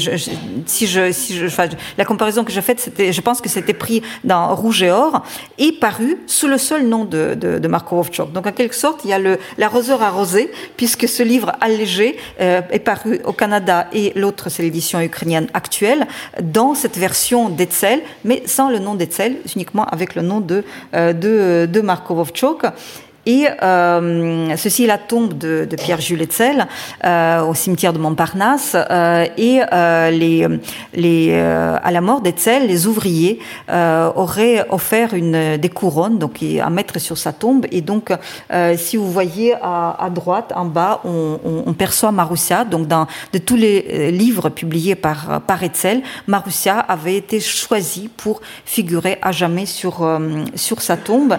[0.64, 1.68] si je, si je, enfin,
[1.98, 5.26] la comparaison que j'ai faite, c'était, je pense que c'était pris dans Rouge et Or
[5.59, 8.02] et paru sous le seul nom de, de, de Marco.
[8.32, 12.62] Donc, en quelque sorte, il y a le, l'arroseur arrosé, puisque ce livre allégé euh,
[12.70, 16.07] est paru au Canada et l'autre c'est l'édition ukrainienne actuelle,
[16.43, 20.65] dans cette version d'Etzel, mais sans le nom d'Etzel, uniquement avec le nom de,
[20.95, 22.15] euh, de, de Marko
[23.27, 23.47] Et
[24.57, 26.66] ceci est la tombe de, de Pierre-Jules Hetzel
[27.05, 28.77] au cimetière de Montparnasse.
[29.36, 29.61] et
[30.11, 30.47] les,
[30.94, 37.01] les, à la mort d'Hetzel, les ouvriers auraient offert une, des couronnes donc, à mettre
[37.01, 37.66] sur sa tombe.
[37.73, 38.12] Et donc,
[38.77, 42.65] si vous voyez à, à droite, en bas, on, on, on perçoit Marussia.
[42.65, 48.40] Donc, dans de tous les livres publiés par, par Hetzel, Marussia avait été choisi pour
[48.65, 51.39] figurer à jamais sur, euh, sur sa tombe.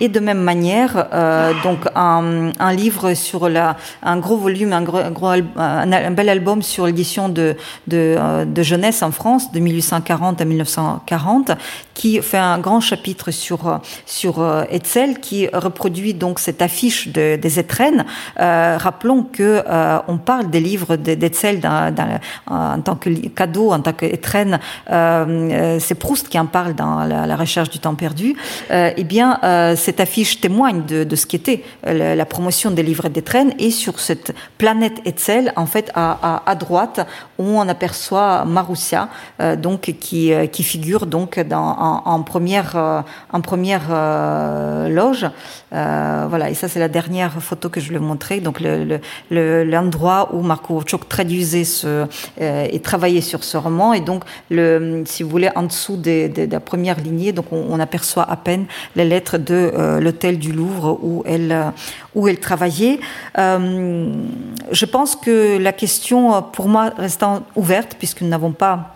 [0.00, 5.28] Et de même manière, euh, donc un, livre sur la, un gros volume, un, gros,
[5.56, 7.56] un, bel album sur l'édition de,
[7.86, 11.52] de, euh, jeunesse en France de 1840 à 1940,
[11.94, 17.36] qui fait un grand chapitre sur sur euh, Hetzel, qui reproduit donc cette affiche de,
[17.36, 18.04] des étrennes.
[18.36, 19.62] Rappelons que
[20.08, 21.94] on parle des livres dans,
[22.46, 24.58] en tant que cadeau, en tant qu'étrenne.
[24.88, 28.36] C'est Proust qui en parle dans la, la recherche du temps perdu.
[28.70, 29.38] eh bien
[29.86, 34.34] cette affiche témoigne de, ce qu'était la, la, promotion des livres d'étrennes et sur cette
[34.58, 37.06] planète Etzel, en fait, à, à, à droite,
[37.38, 39.08] on aperçoit Marussia,
[39.40, 43.02] euh, donc qui, euh, qui figure donc en, première, euh,
[43.90, 45.26] euh, loge.
[45.70, 48.40] voilà, et ça c'est la dernière photo que je voulais montrer.
[48.40, 51.62] Donc l'endroit le, le, où Marco Chok traduisait
[52.40, 53.92] et travaillait sur ce roman.
[53.92, 54.24] Et donc,
[55.04, 58.28] si vous voulez, en dessous de, de, de la première lignée, donc on, on aperçoit
[58.28, 61.70] à peine les lettres de euh, l'hôtel du Louvre où elle, euh,
[62.14, 62.98] où elle travaillait.
[63.38, 64.12] Euh,
[64.70, 68.94] je pense que la question, pour moi, restant ouverte, puisque nous n'avons pas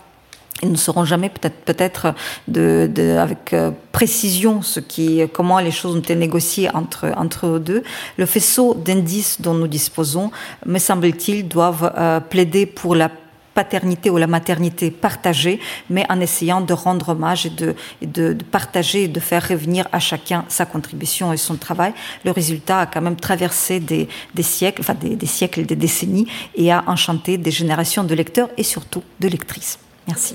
[0.63, 2.15] et nous ne saurons jamais peut-être peut-être
[2.47, 3.55] de, de, avec
[3.93, 7.83] précision ce qui comment les choses ont été négociées entre entre eux deux
[8.19, 10.31] le faisceau d'indices dont nous disposons
[10.67, 13.11] me semble-t-il doivent plaider pour la
[13.55, 19.05] paternité ou la maternité partagée, mais en essayant de rendre hommage et de, de, partager
[19.05, 21.93] et de faire revenir à chacun sa contribution et son travail.
[22.25, 26.27] Le résultat a quand même traversé des, des siècles, enfin des, des siècles, des décennies,
[26.55, 29.79] et a enchanté des générations de lecteurs et surtout de lectrices.
[30.07, 30.35] Merci.